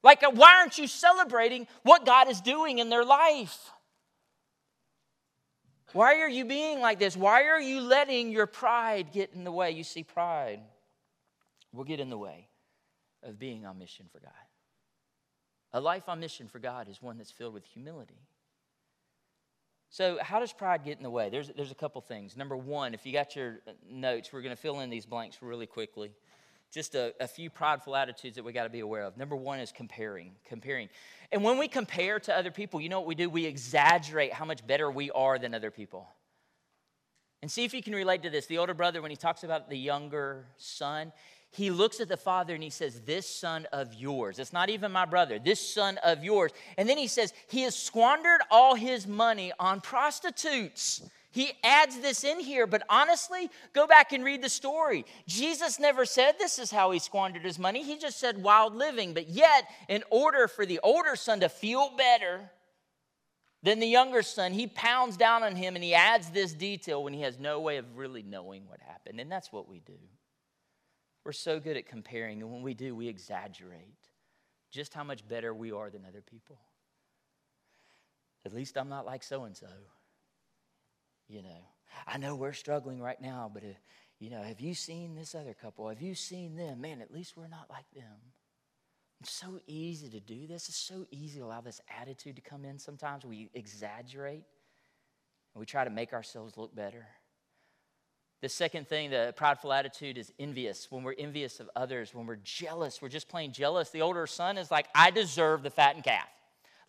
Like, 0.02 0.22
uh, 0.22 0.30
why 0.30 0.58
aren't 0.58 0.78
you 0.78 0.86
celebrating 0.86 1.66
what 1.82 2.06
God 2.06 2.28
is 2.30 2.40
doing 2.40 2.78
in 2.78 2.88
their 2.88 3.04
life? 3.04 3.70
Why 5.92 6.20
are 6.20 6.28
you 6.28 6.44
being 6.44 6.80
like 6.80 6.98
this? 6.98 7.16
Why 7.16 7.44
are 7.44 7.60
you 7.60 7.80
letting 7.80 8.30
your 8.30 8.46
pride 8.46 9.12
get 9.12 9.32
in 9.34 9.44
the 9.44 9.52
way? 9.52 9.72
You 9.72 9.84
see, 9.84 10.04
pride 10.04 10.60
will 11.72 11.84
get 11.84 12.00
in 12.00 12.10
the 12.10 12.18
way 12.18 12.48
of 13.22 13.38
being 13.38 13.66
on 13.66 13.78
mission 13.78 14.06
for 14.10 14.20
God. 14.20 14.32
A 15.72 15.80
life 15.80 16.08
on 16.08 16.20
mission 16.20 16.48
for 16.48 16.58
God 16.58 16.88
is 16.88 17.02
one 17.02 17.18
that's 17.18 17.30
filled 17.30 17.54
with 17.54 17.64
humility. 17.64 18.20
So, 19.92 20.18
how 20.22 20.38
does 20.38 20.52
pride 20.52 20.84
get 20.84 20.98
in 20.98 21.02
the 21.02 21.10
way? 21.10 21.30
There's, 21.30 21.50
there's 21.56 21.72
a 21.72 21.76
couple 21.76 22.00
things. 22.00 22.36
Number 22.36 22.56
one, 22.56 22.94
if 22.94 23.04
you 23.04 23.12
got 23.12 23.34
your 23.34 23.58
notes, 23.88 24.32
we're 24.32 24.42
going 24.42 24.54
to 24.54 24.60
fill 24.60 24.80
in 24.80 24.90
these 24.90 25.04
blanks 25.04 25.38
really 25.42 25.66
quickly 25.66 26.12
just 26.70 26.94
a, 26.94 27.12
a 27.20 27.26
few 27.26 27.50
prideful 27.50 27.96
attitudes 27.96 28.36
that 28.36 28.44
we 28.44 28.52
got 28.52 28.64
to 28.64 28.70
be 28.70 28.80
aware 28.80 29.02
of. 29.02 29.16
Number 29.16 29.36
one 29.36 29.58
is 29.58 29.72
comparing. 29.72 30.32
Comparing. 30.44 30.88
And 31.32 31.42
when 31.42 31.58
we 31.58 31.68
compare 31.68 32.20
to 32.20 32.36
other 32.36 32.50
people, 32.50 32.80
you 32.80 32.88
know 32.88 33.00
what 33.00 33.08
we 33.08 33.14
do? 33.14 33.28
We 33.28 33.44
exaggerate 33.44 34.32
how 34.32 34.44
much 34.44 34.66
better 34.66 34.90
we 34.90 35.10
are 35.10 35.38
than 35.38 35.54
other 35.54 35.70
people. 35.70 36.08
And 37.42 37.50
see 37.50 37.64
if 37.64 37.72
you 37.72 37.82
can 37.82 37.94
relate 37.94 38.22
to 38.22 38.30
this. 38.30 38.46
The 38.46 38.58
older 38.58 38.74
brother, 38.74 39.00
when 39.02 39.10
he 39.10 39.16
talks 39.16 39.44
about 39.44 39.70
the 39.70 39.78
younger 39.78 40.46
son, 40.58 41.12
he 41.52 41.70
looks 41.70 41.98
at 42.00 42.08
the 42.08 42.16
father 42.16 42.54
and 42.54 42.62
he 42.62 42.70
says, 42.70 43.00
This 43.00 43.28
son 43.28 43.66
of 43.72 43.92
yours. 43.94 44.38
It's 44.38 44.52
not 44.52 44.70
even 44.70 44.92
my 44.92 45.04
brother, 45.04 45.38
this 45.38 45.60
son 45.60 45.98
of 46.04 46.22
yours. 46.22 46.52
And 46.76 46.88
then 46.88 46.98
he 46.98 47.08
says, 47.08 47.32
He 47.48 47.62
has 47.62 47.74
squandered 47.74 48.40
all 48.50 48.74
his 48.74 49.06
money 49.06 49.52
on 49.58 49.80
prostitutes. 49.80 51.02
He 51.32 51.52
adds 51.62 51.98
this 52.00 52.24
in 52.24 52.40
here, 52.40 52.66
but 52.66 52.82
honestly, 52.88 53.50
go 53.72 53.86
back 53.86 54.12
and 54.12 54.24
read 54.24 54.42
the 54.42 54.48
story. 54.48 55.04
Jesus 55.28 55.78
never 55.78 56.04
said 56.04 56.34
this 56.38 56.58
is 56.58 56.72
how 56.72 56.90
he 56.90 56.98
squandered 56.98 57.44
his 57.44 57.58
money. 57.58 57.84
He 57.84 57.98
just 57.98 58.18
said 58.18 58.42
wild 58.42 58.74
living. 58.74 59.14
But 59.14 59.28
yet, 59.28 59.68
in 59.88 60.02
order 60.10 60.48
for 60.48 60.66
the 60.66 60.80
older 60.82 61.14
son 61.14 61.40
to 61.40 61.48
feel 61.48 61.92
better 61.96 62.50
than 63.62 63.78
the 63.78 63.86
younger 63.86 64.22
son, 64.22 64.52
he 64.52 64.66
pounds 64.66 65.16
down 65.16 65.44
on 65.44 65.54
him 65.54 65.76
and 65.76 65.84
he 65.84 65.94
adds 65.94 66.30
this 66.30 66.52
detail 66.52 67.04
when 67.04 67.12
he 67.12 67.20
has 67.20 67.38
no 67.38 67.60
way 67.60 67.76
of 67.76 67.96
really 67.96 68.24
knowing 68.24 68.66
what 68.66 68.80
happened. 68.80 69.20
And 69.20 69.30
that's 69.30 69.52
what 69.52 69.68
we 69.68 69.78
do. 69.80 69.98
We're 71.24 71.32
so 71.32 71.60
good 71.60 71.76
at 71.76 71.86
comparing, 71.86 72.40
and 72.40 72.50
when 72.50 72.62
we 72.62 72.74
do, 72.74 72.96
we 72.96 73.06
exaggerate 73.06 73.98
just 74.70 74.94
how 74.94 75.04
much 75.04 75.26
better 75.28 75.52
we 75.52 75.70
are 75.70 75.90
than 75.90 76.04
other 76.08 76.22
people. 76.22 76.58
At 78.44 78.54
least 78.54 78.78
I'm 78.78 78.88
not 78.88 79.04
like 79.04 79.22
so 79.22 79.44
and 79.44 79.56
so 79.56 79.68
you 81.30 81.42
know. 81.42 81.68
I 82.06 82.18
know 82.18 82.34
we're 82.34 82.52
struggling 82.52 83.00
right 83.00 83.20
now, 83.20 83.50
but, 83.52 83.62
uh, 83.62 83.74
you 84.18 84.30
know, 84.30 84.42
have 84.42 84.60
you 84.60 84.74
seen 84.74 85.14
this 85.14 85.34
other 85.34 85.54
couple? 85.54 85.88
Have 85.88 86.02
you 86.02 86.14
seen 86.14 86.56
them? 86.56 86.80
Man, 86.80 87.00
at 87.00 87.12
least 87.12 87.36
we're 87.36 87.48
not 87.48 87.66
like 87.70 87.90
them. 87.94 88.18
It's 89.20 89.32
so 89.32 89.60
easy 89.66 90.08
to 90.08 90.20
do 90.20 90.46
this. 90.46 90.68
It's 90.68 90.78
so 90.78 91.06
easy 91.10 91.40
to 91.40 91.44
allow 91.44 91.60
this 91.60 91.80
attitude 92.00 92.36
to 92.36 92.42
come 92.42 92.64
in 92.64 92.78
sometimes. 92.78 93.24
We 93.24 93.50
exaggerate 93.54 94.44
and 95.54 95.60
we 95.60 95.66
try 95.66 95.84
to 95.84 95.90
make 95.90 96.12
ourselves 96.12 96.56
look 96.56 96.74
better. 96.74 97.06
The 98.40 98.48
second 98.48 98.88
thing, 98.88 99.10
the 99.10 99.34
prideful 99.36 99.72
attitude 99.72 100.16
is 100.16 100.32
envious. 100.38 100.90
When 100.90 101.02
we're 101.02 101.14
envious 101.18 101.60
of 101.60 101.68
others, 101.76 102.14
when 102.14 102.26
we're 102.26 102.36
jealous, 102.36 103.02
we're 103.02 103.10
just 103.10 103.28
plain 103.28 103.52
jealous. 103.52 103.90
The 103.90 104.00
older 104.00 104.26
son 104.26 104.56
is 104.56 104.70
like, 104.70 104.86
I 104.94 105.10
deserve 105.10 105.62
the 105.62 105.70
fattened 105.70 106.04
calf. 106.04 106.28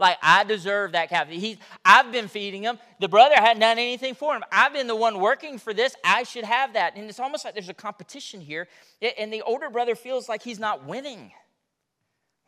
Like, 0.02 0.18
I 0.24 0.44
deserve 0.44 0.94
that 0.94 1.10
calf. 1.10 1.30
He's, 1.30 1.58
I've 1.86 2.12
been 2.12 2.28
feeding 2.28 2.64
him. 2.64 2.80
The 3.00 3.08
brother 3.08 3.36
hadn't 3.36 3.60
done 3.60 3.78
anything 3.78 4.16
for 4.16 4.36
him. 4.36 4.44
I've 4.52 4.74
been 4.74 4.88
the 4.88 4.96
one 4.96 5.20
working 5.20 5.60
for 5.60 5.76
this. 5.76 5.96
I 6.04 6.24
should 6.24 6.44
have 6.44 6.74
that. 6.74 6.96
And 6.96 7.08
it's 7.08 7.20
almost 7.20 7.46
like 7.46 7.54
there's 7.54 7.70
a 7.70 7.74
competition 7.76 8.42
here. 8.42 8.68
And 9.20 9.32
the 9.32 9.44
older 9.44 9.70
brother 9.70 9.94
feels 9.94 10.28
like 10.28 10.42
he's 10.42 10.58
not 10.58 10.88
winning. 10.88 11.32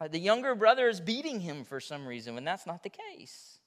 Like 0.01 0.11
the 0.11 0.19
younger 0.19 0.55
brother 0.55 0.89
is 0.89 0.99
beating 0.99 1.39
him 1.41 1.63
for 1.63 1.79
some 1.79 2.07
reason, 2.07 2.33
when 2.33 2.43
that's 2.43 2.65
not 2.65 2.81
the 2.81 2.89
case. 2.89 3.59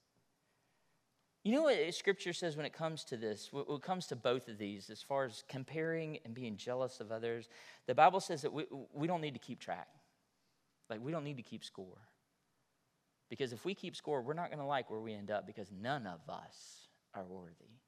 You 1.44 1.54
know 1.54 1.62
what 1.62 1.94
Scripture 1.94 2.32
says 2.32 2.56
when 2.56 2.66
it 2.66 2.72
comes 2.72 3.04
to 3.04 3.16
this, 3.16 3.50
when 3.52 3.64
it 3.68 3.82
comes 3.82 4.08
to 4.08 4.16
both 4.16 4.48
of 4.48 4.58
these, 4.58 4.90
as 4.90 5.00
far 5.00 5.26
as 5.26 5.44
comparing 5.48 6.18
and 6.24 6.34
being 6.34 6.56
jealous 6.56 6.98
of 6.98 7.12
others? 7.12 7.48
The 7.86 7.94
Bible 7.94 8.18
says 8.18 8.42
that 8.42 8.52
we, 8.52 8.64
we 8.92 9.06
don't 9.06 9.20
need 9.20 9.34
to 9.34 9.38
keep 9.38 9.60
track. 9.60 9.86
Like, 10.90 11.00
we 11.00 11.12
don't 11.12 11.22
need 11.22 11.36
to 11.36 11.44
keep 11.44 11.62
score. 11.62 12.00
Because 13.28 13.52
if 13.52 13.64
we 13.64 13.74
keep 13.74 13.96
score, 13.96 14.22
we're 14.22 14.34
not 14.34 14.48
going 14.48 14.60
to 14.60 14.66
like 14.66 14.90
where 14.90 15.00
we 15.00 15.12
end 15.12 15.30
up 15.30 15.46
because 15.46 15.70
none 15.72 16.06
of 16.06 16.20
us 16.28 16.88
are 17.14 17.24
worthy. 17.24 17.80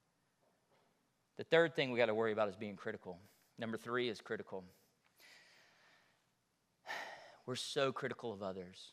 The 1.37 1.43
third 1.45 1.75
thing 1.75 1.91
we 1.91 1.99
got 1.99 2.07
to 2.07 2.13
worry 2.13 2.33
about 2.33 2.49
is 2.49 2.55
being 2.55 2.75
critical. 2.75 3.17
Number 3.57 3.77
three 3.77 4.09
is 4.09 4.19
critical. 4.19 4.65
We're 7.45 7.55
so 7.55 7.93
critical 7.93 8.33
of 8.33 8.43
others. 8.43 8.91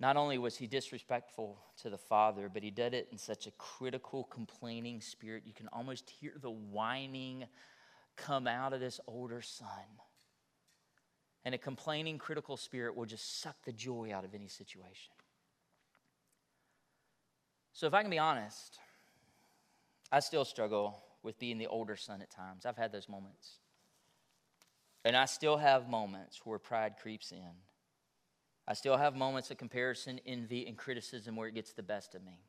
Not 0.00 0.16
only 0.16 0.38
was 0.38 0.56
he 0.56 0.66
disrespectful 0.66 1.58
to 1.82 1.90
the 1.90 1.98
father, 1.98 2.50
but 2.52 2.62
he 2.62 2.70
did 2.70 2.94
it 2.94 3.08
in 3.12 3.18
such 3.18 3.46
a 3.46 3.52
critical, 3.52 4.24
complaining 4.24 5.00
spirit. 5.00 5.44
You 5.46 5.52
can 5.52 5.68
almost 5.72 6.10
hear 6.10 6.32
the 6.40 6.50
whining 6.50 7.44
come 8.16 8.46
out 8.46 8.72
of 8.72 8.80
this 8.80 9.00
older 9.06 9.40
son. 9.40 9.68
And 11.44 11.54
a 11.54 11.58
complaining, 11.58 12.18
critical 12.18 12.56
spirit 12.56 12.96
will 12.96 13.04
just 13.04 13.40
suck 13.40 13.56
the 13.64 13.72
joy 13.72 14.12
out 14.14 14.24
of 14.24 14.34
any 14.34 14.48
situation. 14.48 15.12
So, 17.72 17.86
if 17.86 17.92
I 17.92 18.02
can 18.02 18.10
be 18.10 18.18
honest, 18.18 18.78
I 20.10 20.20
still 20.20 20.44
struggle 20.44 21.02
with 21.22 21.38
being 21.38 21.58
the 21.58 21.66
older 21.66 21.96
son 21.96 22.22
at 22.22 22.30
times. 22.30 22.64
I've 22.64 22.76
had 22.76 22.92
those 22.92 23.08
moments. 23.08 23.58
And 25.04 25.16
I 25.16 25.26
still 25.26 25.58
have 25.58 25.88
moments 25.88 26.40
where 26.44 26.58
pride 26.58 26.94
creeps 27.00 27.30
in. 27.30 27.52
I 28.66 28.72
still 28.72 28.96
have 28.96 29.14
moments 29.14 29.50
of 29.50 29.58
comparison, 29.58 30.20
envy, 30.26 30.66
and 30.66 30.78
criticism 30.78 31.36
where 31.36 31.48
it 31.48 31.54
gets 31.54 31.72
the 31.72 31.82
best 31.82 32.14
of 32.14 32.24
me. 32.24 32.40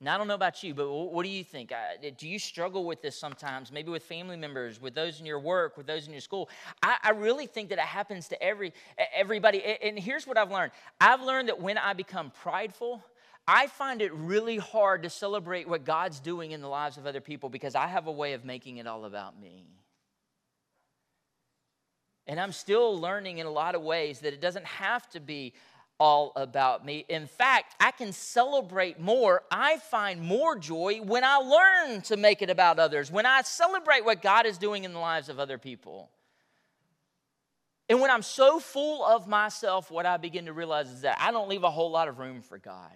Now, 0.00 0.14
I 0.14 0.18
don't 0.18 0.28
know 0.28 0.34
about 0.34 0.62
you, 0.62 0.74
but 0.74 0.88
what 0.88 1.24
do 1.24 1.28
you 1.28 1.42
think? 1.42 1.72
Do 2.18 2.28
you 2.28 2.38
struggle 2.38 2.84
with 2.84 3.02
this 3.02 3.18
sometimes? 3.18 3.72
Maybe 3.72 3.90
with 3.90 4.04
family 4.04 4.36
members, 4.36 4.80
with 4.80 4.94
those 4.94 5.18
in 5.18 5.26
your 5.26 5.40
work, 5.40 5.76
with 5.76 5.88
those 5.88 6.06
in 6.06 6.12
your 6.12 6.20
school? 6.20 6.48
I, 6.82 6.98
I 7.02 7.10
really 7.10 7.46
think 7.46 7.70
that 7.70 7.78
it 7.78 7.84
happens 7.84 8.28
to 8.28 8.40
every 8.40 8.72
everybody. 9.14 9.60
And 9.82 9.98
here's 9.98 10.24
what 10.24 10.38
I've 10.38 10.52
learned 10.52 10.70
I've 11.00 11.22
learned 11.22 11.48
that 11.48 11.60
when 11.60 11.78
I 11.78 11.94
become 11.94 12.30
prideful, 12.42 13.02
I 13.48 13.66
find 13.66 14.00
it 14.00 14.14
really 14.14 14.58
hard 14.58 15.02
to 15.02 15.10
celebrate 15.10 15.68
what 15.68 15.84
God's 15.84 16.20
doing 16.20 16.52
in 16.52 16.60
the 16.60 16.68
lives 16.68 16.96
of 16.96 17.06
other 17.06 17.20
people 17.20 17.48
because 17.48 17.74
I 17.74 17.88
have 17.88 18.06
a 18.06 18.12
way 18.12 18.34
of 18.34 18.44
making 18.44 18.76
it 18.76 18.86
all 18.86 19.04
about 19.04 19.40
me. 19.40 19.66
And 22.28 22.38
I'm 22.38 22.52
still 22.52 23.00
learning 23.00 23.38
in 23.38 23.46
a 23.46 23.50
lot 23.50 23.74
of 23.74 23.82
ways 23.82 24.20
that 24.20 24.34
it 24.34 24.40
doesn't 24.40 24.66
have 24.66 25.08
to 25.10 25.20
be 25.20 25.54
all 26.00 26.32
about 26.36 26.84
me. 26.84 27.04
In 27.08 27.26
fact, 27.26 27.74
I 27.80 27.90
can 27.90 28.12
celebrate 28.12 29.00
more. 29.00 29.42
I 29.50 29.78
find 29.78 30.20
more 30.20 30.56
joy 30.56 31.00
when 31.02 31.24
I 31.24 31.36
learn 31.36 32.02
to 32.02 32.16
make 32.16 32.42
it 32.42 32.50
about 32.50 32.78
others, 32.78 33.10
when 33.10 33.26
I 33.26 33.42
celebrate 33.42 34.04
what 34.04 34.22
God 34.22 34.46
is 34.46 34.58
doing 34.58 34.84
in 34.84 34.92
the 34.92 34.98
lives 34.98 35.28
of 35.28 35.38
other 35.38 35.58
people. 35.58 36.10
And 37.88 38.00
when 38.00 38.10
I'm 38.10 38.22
so 38.22 38.60
full 38.60 39.04
of 39.04 39.26
myself, 39.26 39.90
what 39.90 40.06
I 40.06 40.18
begin 40.18 40.46
to 40.46 40.52
realize 40.52 40.90
is 40.90 41.00
that 41.02 41.18
I 41.20 41.30
don't 41.30 41.48
leave 41.48 41.64
a 41.64 41.70
whole 41.70 41.90
lot 41.90 42.08
of 42.08 42.18
room 42.18 42.42
for 42.42 42.58
God. 42.58 42.92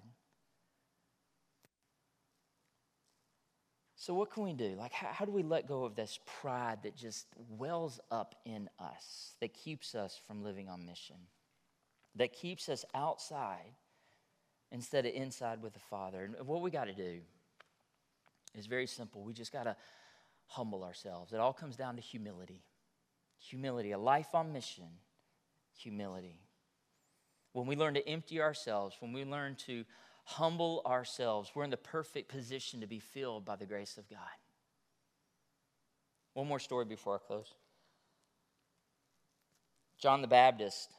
So, 3.96 4.14
what 4.14 4.32
can 4.32 4.42
we 4.42 4.52
do? 4.52 4.74
Like, 4.76 4.92
how, 4.92 5.06
how, 5.12 5.24
do 5.24 5.30
we 5.30 5.44
let 5.44 5.68
go 5.68 5.84
of 5.84 5.94
this 5.94 6.18
pride 6.40 6.80
that 6.82 6.96
just 6.96 7.28
wells 7.48 8.00
up 8.10 8.34
in 8.44 8.68
us, 8.80 9.36
that 9.40 9.54
keeps 9.54 9.94
us 9.94 10.20
from 10.26 10.42
living 10.42 10.68
on 10.68 10.84
mission? 10.84 11.14
That 12.16 12.32
keeps 12.32 12.68
us 12.68 12.84
outside 12.94 13.74
instead 14.70 15.06
of 15.06 15.14
inside 15.14 15.62
with 15.62 15.72
the 15.72 15.80
Father. 15.80 16.24
And 16.24 16.46
what 16.46 16.62
we 16.62 16.70
got 16.70 16.84
to 16.84 16.94
do 16.94 17.20
is 18.54 18.66
very 18.66 18.86
simple. 18.86 19.22
We 19.22 19.32
just 19.32 19.52
got 19.52 19.64
to 19.64 19.76
humble 20.46 20.84
ourselves. 20.84 21.32
It 21.32 21.40
all 21.40 21.52
comes 21.52 21.76
down 21.76 21.96
to 21.96 22.02
humility. 22.02 22.62
Humility, 23.38 23.92
a 23.92 23.98
life 23.98 24.34
on 24.34 24.52
mission, 24.52 24.88
humility. 25.76 26.38
when 27.52 27.66
we 27.66 27.76
learn 27.76 27.94
to 27.94 28.08
empty 28.08 28.40
ourselves, 28.40 28.96
when 29.00 29.12
we 29.12 29.24
learn 29.24 29.56
to 29.66 29.84
humble 30.24 30.82
ourselves, 30.86 31.50
we're 31.54 31.64
in 31.64 31.70
the 31.70 31.76
perfect 31.76 32.28
position 32.28 32.80
to 32.80 32.86
be 32.86 32.98
filled 32.98 33.44
by 33.44 33.56
the 33.56 33.66
grace 33.66 33.96
of 33.98 34.08
God. 34.08 34.18
One 36.34 36.46
more 36.46 36.60
story 36.60 36.84
before 36.84 37.16
I 37.16 37.26
close. 37.26 37.52
John 39.98 40.22
the 40.22 40.28
Baptist 40.28 40.90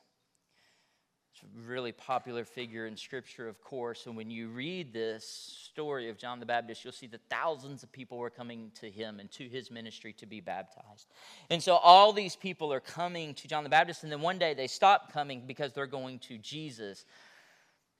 really 1.66 1.92
popular 1.92 2.46
figure 2.46 2.88
in 2.88 2.98
Scripture, 2.98 3.48
of 3.48 3.62
course. 3.62 4.06
And 4.06 4.16
when 4.16 4.30
you 4.30 4.50
read 4.50 4.94
this 4.94 5.26
story 5.72 6.10
of 6.10 6.18
John 6.18 6.40
the 6.40 6.46
Baptist, 6.46 6.84
you'll 6.84 6.94
see 6.94 7.08
that 7.08 7.22
thousands 7.30 7.84
of 7.84 7.92
people 7.92 8.18
were 8.18 8.30
coming 8.30 8.72
to 8.80 8.90
him 8.90 9.20
and 9.20 9.32
to 9.32 9.48
his 9.48 9.70
ministry 9.70 10.14
to 10.14 10.26
be 10.26 10.40
baptized. 10.40 11.08
And 11.50 11.62
so 11.62 11.76
all 11.76 12.14
these 12.14 12.36
people 12.36 12.74
are 12.74 12.80
coming 12.80 13.34
to 13.36 13.48
John 13.48 13.64
the 13.64 13.70
Baptist, 13.70 14.04
and 14.04 14.12
then 14.12 14.22
one 14.22 14.38
day 14.38 14.54
they 14.54 14.68
stop 14.68 15.14
coming 15.14 15.44
because 15.46 15.74
they're 15.74 15.88
going 15.88 16.20
to 16.20 16.38
Jesus. 16.38 17.06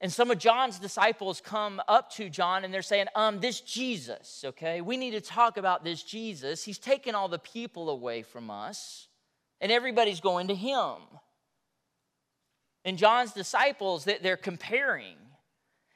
And 0.02 0.12
some 0.12 0.32
of 0.32 0.38
John's 0.38 0.80
disciples 0.80 1.40
come 1.40 1.82
up 1.88 2.12
to 2.16 2.30
John 2.30 2.66
and 2.66 2.74
they're 2.74 2.82
saying, 2.82 3.06
um, 3.16 3.40
this 3.40 3.62
Jesus, 3.62 4.44
okay, 4.46 4.82
we 4.82 4.98
need 4.98 5.12
to 5.12 5.22
talk 5.22 5.58
about 5.58 5.84
this 5.84 6.04
Jesus. 6.04 6.64
He's 6.64 6.80
taken 6.80 7.16
all 7.16 7.30
the 7.30 7.40
people 7.40 7.90
away 7.90 8.22
from 8.22 8.52
us, 8.52 9.08
and 9.62 9.72
everybody's 9.72 10.20
going 10.20 10.50
to 10.50 10.56
him. 10.56 10.98
And 12.86 12.98
John's 12.98 13.32
disciples, 13.32 14.06
that 14.06 14.24
they're 14.24 14.38
comparing 14.38 15.16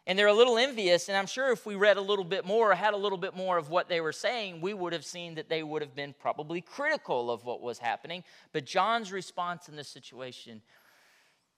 and 0.07 0.17
they're 0.17 0.27
a 0.27 0.33
little 0.33 0.57
envious. 0.57 1.09
And 1.09 1.17
I'm 1.17 1.27
sure 1.27 1.51
if 1.51 1.65
we 1.65 1.75
read 1.75 1.97
a 1.97 2.01
little 2.01 2.23
bit 2.23 2.45
more 2.45 2.71
or 2.71 2.75
had 2.75 2.93
a 2.93 2.97
little 2.97 3.17
bit 3.17 3.35
more 3.35 3.57
of 3.57 3.69
what 3.69 3.89
they 3.89 3.99
were 3.99 4.13
saying, 4.13 4.61
we 4.61 4.73
would 4.73 4.93
have 4.93 5.05
seen 5.05 5.35
that 5.35 5.49
they 5.49 5.61
would 5.61 5.81
have 5.81 5.93
been 5.93 6.15
probably 6.17 6.61
critical 6.61 7.29
of 7.29 7.43
what 7.43 7.61
was 7.61 7.77
happening. 7.77 8.23
But 8.53 8.65
John's 8.65 9.11
response 9.11 9.67
in 9.67 9.75
this 9.75 9.89
situation 9.89 10.61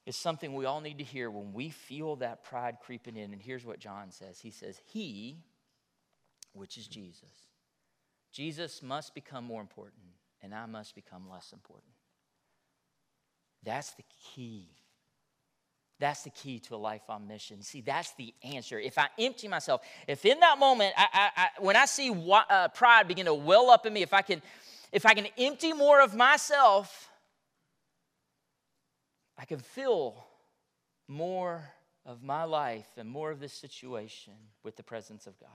is 0.08 0.16
something 0.16 0.56
we 0.56 0.66
all 0.66 0.82
need 0.82 0.98
to 0.98 1.04
hear 1.04 1.30
when 1.30 1.54
we 1.54 1.70
feel 1.70 2.16
that 2.18 2.44
pride 2.44 2.78
creeping 2.84 3.16
in. 3.16 3.34
And 3.34 3.42
here's 3.42 3.66
what 3.66 3.80
John 3.80 4.10
says 4.10 4.40
He 4.40 4.50
says, 4.50 4.82
He, 4.84 5.44
which 6.54 6.76
is 6.76 6.88
Jesus, 6.88 7.30
Jesus 8.32 8.82
must 8.82 9.14
become 9.14 9.44
more 9.44 9.62
important, 9.62 10.02
and 10.42 10.56
I 10.56 10.66
must 10.66 10.96
become 10.96 11.30
less 11.30 11.54
important. 11.54 11.94
That's 13.62 13.92
the 13.92 14.04
key 14.34 14.70
that's 16.00 16.24
the 16.24 16.30
key 16.30 16.60
to 16.60 16.76
a 16.76 16.78
life 16.78 17.02
on 17.10 17.28
mission. 17.28 17.62
See, 17.62 17.82
that's 17.82 18.14
the 18.14 18.34
answer. 18.44 18.80
If 18.80 18.98
I 18.98 19.10
empty 19.20 19.48
myself, 19.48 19.82
if 20.08 20.26
in 20.26 20.40
that 20.40 20.58
moment, 20.58 20.94
I, 20.98 21.08
I, 21.14 21.30
I, 21.36 21.48
when 21.60 21.76
I 21.76 21.86
see 21.86 22.10
what, 22.10 22.50
uh, 22.50 22.70
pride 22.70 23.08
begin 23.08 23.26
to 23.26 23.34
well 23.34 23.70
up 23.70 23.86
in 23.86 23.92
me, 23.92 24.02
if 24.02 24.14
I 24.14 24.22
can, 24.22 24.42
if 24.94 25.06
I 25.06 25.14
can 25.14 25.28
empty 25.38 25.74
more 25.74 26.02
of 26.02 26.16
myself, 26.16 27.10
I 29.38 29.46
can 29.46 29.60
fill 29.60 30.26
more 31.08 31.64
of 32.06 32.24
my 32.24 32.46
life 32.46 32.88
and 32.98 33.10
more 33.10 33.30
of 33.30 33.42
this 33.42 33.54
situation 33.54 34.34
with 34.64 34.78
the 34.78 34.84
presence 34.84 35.28
of 35.28 35.38
God. 35.40 35.50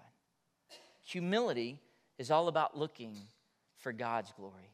Humility 1.06 1.80
is 2.18 2.30
all 2.30 2.48
about 2.48 2.76
looking 2.76 3.16
for 3.78 3.92
God's 3.92 4.32
glory. 4.36 4.73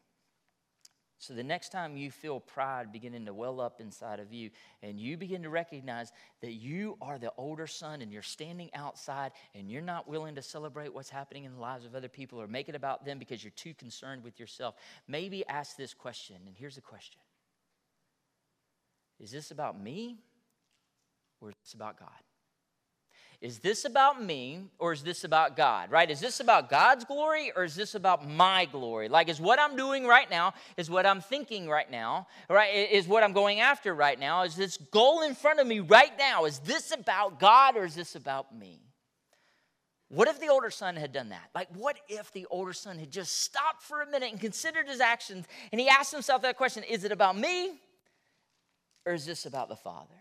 So 1.20 1.34
the 1.34 1.44
next 1.44 1.68
time 1.68 1.98
you 1.98 2.10
feel 2.10 2.40
pride 2.40 2.90
beginning 2.90 3.26
to 3.26 3.34
well 3.34 3.60
up 3.60 3.78
inside 3.78 4.20
of 4.20 4.32
you, 4.32 4.48
and 4.82 4.98
you 4.98 5.18
begin 5.18 5.42
to 5.42 5.50
recognize 5.50 6.12
that 6.40 6.52
you 6.52 6.96
are 7.02 7.18
the 7.18 7.30
older 7.36 7.66
son 7.66 8.00
and 8.00 8.10
you're 8.10 8.22
standing 8.22 8.70
outside 8.72 9.32
and 9.54 9.70
you're 9.70 9.82
not 9.82 10.08
willing 10.08 10.34
to 10.36 10.40
celebrate 10.40 10.94
what's 10.94 11.10
happening 11.10 11.44
in 11.44 11.52
the 11.52 11.60
lives 11.60 11.84
of 11.84 11.94
other 11.94 12.08
people 12.08 12.40
or 12.40 12.46
make 12.46 12.70
it 12.70 12.74
about 12.74 13.04
them 13.04 13.18
because 13.18 13.44
you're 13.44 13.50
too 13.50 13.74
concerned 13.74 14.24
with 14.24 14.40
yourself, 14.40 14.76
maybe 15.08 15.46
ask 15.46 15.76
this 15.76 15.92
question. 15.92 16.36
And 16.46 16.56
here's 16.56 16.76
the 16.76 16.80
question 16.80 17.20
Is 19.18 19.30
this 19.30 19.50
about 19.50 19.78
me 19.78 20.20
or 21.42 21.50
is 21.50 21.56
this 21.62 21.74
about 21.74 21.98
God? 21.98 22.08
Is 23.40 23.58
this 23.60 23.86
about 23.86 24.22
me 24.22 24.66
or 24.78 24.92
is 24.92 25.02
this 25.02 25.24
about 25.24 25.56
God, 25.56 25.90
right? 25.90 26.10
Is 26.10 26.20
this 26.20 26.40
about 26.40 26.68
God's 26.68 27.06
glory 27.06 27.52
or 27.56 27.64
is 27.64 27.74
this 27.74 27.94
about 27.94 28.28
my 28.28 28.66
glory? 28.66 29.08
Like, 29.08 29.30
is 29.30 29.40
what 29.40 29.58
I'm 29.58 29.76
doing 29.76 30.06
right 30.06 30.28
now, 30.28 30.52
is 30.76 30.90
what 30.90 31.06
I'm 31.06 31.22
thinking 31.22 31.66
right 31.66 31.90
now, 31.90 32.26
right? 32.50 32.68
Is 32.68 33.08
what 33.08 33.22
I'm 33.22 33.32
going 33.32 33.60
after 33.60 33.94
right 33.94 34.18
now, 34.18 34.42
is 34.42 34.56
this 34.56 34.76
goal 34.76 35.22
in 35.22 35.34
front 35.34 35.58
of 35.58 35.66
me 35.66 35.80
right 35.80 36.12
now, 36.18 36.44
is 36.44 36.58
this 36.58 36.92
about 36.92 37.40
God 37.40 37.76
or 37.76 37.86
is 37.86 37.94
this 37.94 38.14
about 38.14 38.54
me? 38.54 38.78
What 40.08 40.28
if 40.28 40.38
the 40.38 40.48
older 40.48 40.70
son 40.70 40.96
had 40.96 41.12
done 41.12 41.30
that? 41.30 41.48
Like, 41.54 41.68
what 41.74 41.96
if 42.08 42.30
the 42.32 42.44
older 42.50 42.74
son 42.74 42.98
had 42.98 43.10
just 43.10 43.40
stopped 43.40 43.82
for 43.82 44.02
a 44.02 44.06
minute 44.06 44.32
and 44.32 44.40
considered 44.40 44.86
his 44.86 45.00
actions 45.00 45.46
and 45.72 45.80
he 45.80 45.88
asked 45.88 46.12
himself 46.12 46.42
that 46.42 46.58
question 46.58 46.82
Is 46.82 47.04
it 47.04 47.12
about 47.12 47.38
me 47.38 47.80
or 49.06 49.14
is 49.14 49.24
this 49.24 49.46
about 49.46 49.70
the 49.70 49.76
Father? 49.76 50.20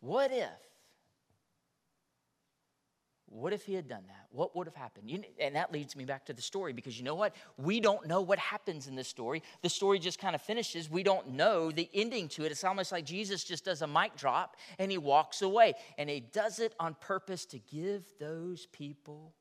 What 0.00 0.30
if 0.30 0.65
what 3.28 3.52
if 3.52 3.64
he 3.64 3.74
had 3.74 3.88
done 3.88 4.04
that? 4.06 4.26
What 4.30 4.54
would 4.54 4.66
have 4.66 4.76
happened? 4.76 5.10
You, 5.10 5.22
and 5.40 5.56
that 5.56 5.72
leads 5.72 5.96
me 5.96 6.04
back 6.04 6.26
to 6.26 6.32
the 6.32 6.42
story 6.42 6.72
because 6.72 6.96
you 6.96 7.04
know 7.04 7.16
what? 7.16 7.34
We 7.56 7.80
don't 7.80 8.06
know 8.06 8.20
what 8.20 8.38
happens 8.38 8.86
in 8.86 8.94
this 8.94 9.08
story. 9.08 9.42
The 9.62 9.68
story 9.68 9.98
just 9.98 10.20
kind 10.20 10.34
of 10.34 10.42
finishes. 10.42 10.88
We 10.88 11.02
don't 11.02 11.30
know 11.30 11.72
the 11.72 11.88
ending 11.92 12.28
to 12.30 12.44
it. 12.44 12.52
It's 12.52 12.62
almost 12.62 12.92
like 12.92 13.04
Jesus 13.04 13.42
just 13.42 13.64
does 13.64 13.82
a 13.82 13.86
mic 13.86 14.16
drop 14.16 14.56
and 14.78 14.92
he 14.92 14.98
walks 14.98 15.42
away. 15.42 15.74
And 15.98 16.08
he 16.08 16.20
does 16.20 16.60
it 16.60 16.74
on 16.78 16.94
purpose 17.00 17.44
to 17.46 17.58
give 17.58 18.04
those 18.20 18.66
people 18.66 19.34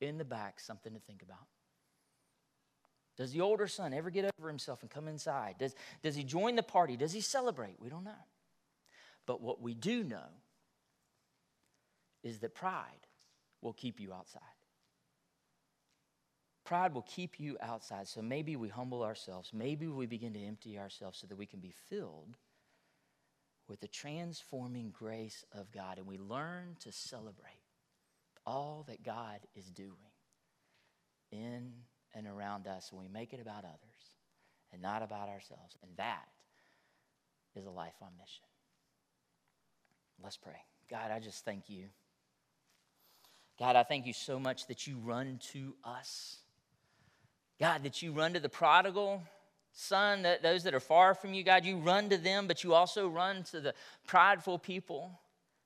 in 0.00 0.18
the 0.18 0.24
back 0.24 0.60
something 0.60 0.94
to 0.94 1.00
think 1.00 1.22
about. 1.22 1.46
Does 3.16 3.32
the 3.32 3.40
older 3.40 3.66
son 3.66 3.92
ever 3.92 4.10
get 4.10 4.30
over 4.38 4.48
himself 4.48 4.82
and 4.82 4.90
come 4.90 5.08
inside? 5.08 5.56
Does, 5.58 5.74
does 6.02 6.14
he 6.14 6.22
join 6.22 6.54
the 6.54 6.62
party? 6.62 6.96
Does 6.96 7.12
he 7.12 7.22
celebrate? 7.22 7.76
We 7.80 7.88
don't 7.88 8.04
know. 8.04 8.12
But 9.26 9.40
what 9.40 9.60
we 9.60 9.74
do 9.74 10.04
know 10.04 10.28
is 12.22 12.38
that 12.40 12.54
pride 12.54 13.05
will 13.62 13.72
keep 13.72 14.00
you 14.00 14.12
outside. 14.12 14.42
Pride 16.64 16.94
will 16.94 17.02
keep 17.02 17.38
you 17.38 17.56
outside. 17.60 18.08
So 18.08 18.20
maybe 18.20 18.56
we 18.56 18.68
humble 18.68 19.02
ourselves. 19.02 19.52
Maybe 19.54 19.86
we 19.86 20.06
begin 20.06 20.32
to 20.32 20.40
empty 20.40 20.78
ourselves 20.78 21.18
so 21.18 21.26
that 21.28 21.36
we 21.36 21.46
can 21.46 21.60
be 21.60 21.72
filled 21.88 22.36
with 23.68 23.80
the 23.80 23.88
transforming 23.88 24.90
grace 24.90 25.44
of 25.52 25.70
God 25.72 25.98
and 25.98 26.06
we 26.06 26.18
learn 26.18 26.76
to 26.80 26.92
celebrate 26.92 27.62
all 28.44 28.84
that 28.88 29.04
God 29.04 29.40
is 29.54 29.70
doing 29.70 29.90
in 31.30 31.72
and 32.14 32.26
around 32.26 32.66
us 32.66 32.90
and 32.90 33.00
we 33.00 33.08
make 33.08 33.32
it 33.32 33.40
about 33.40 33.64
others 33.64 34.16
and 34.72 34.82
not 34.82 35.02
about 35.02 35.28
ourselves. 35.28 35.76
And 35.82 35.90
that 35.96 36.26
is 37.54 37.66
a 37.66 37.70
life 37.70 37.94
on 38.02 38.08
mission. 38.18 38.44
Let's 40.22 40.36
pray. 40.36 40.60
God, 40.90 41.10
I 41.10 41.20
just 41.20 41.44
thank 41.44 41.68
you. 41.68 41.86
God, 43.58 43.76
I 43.76 43.82
thank 43.82 44.06
you 44.06 44.12
so 44.12 44.38
much 44.38 44.66
that 44.66 44.86
you 44.86 44.96
run 44.98 45.38
to 45.52 45.74
us. 45.84 46.38
God, 47.58 47.84
that 47.84 48.02
you 48.02 48.12
run 48.12 48.34
to 48.34 48.40
the 48.40 48.48
prodigal 48.48 49.22
son, 49.72 50.22
that 50.22 50.42
those 50.42 50.64
that 50.64 50.74
are 50.74 50.80
far 50.80 51.14
from 51.14 51.34
you, 51.34 51.42
God, 51.42 51.64
you 51.64 51.78
run 51.78 52.08
to 52.10 52.16
them, 52.16 52.46
but 52.46 52.64
you 52.64 52.74
also 52.74 53.08
run 53.08 53.42
to 53.44 53.60
the 53.60 53.74
prideful 54.06 54.58
people, 54.58 55.20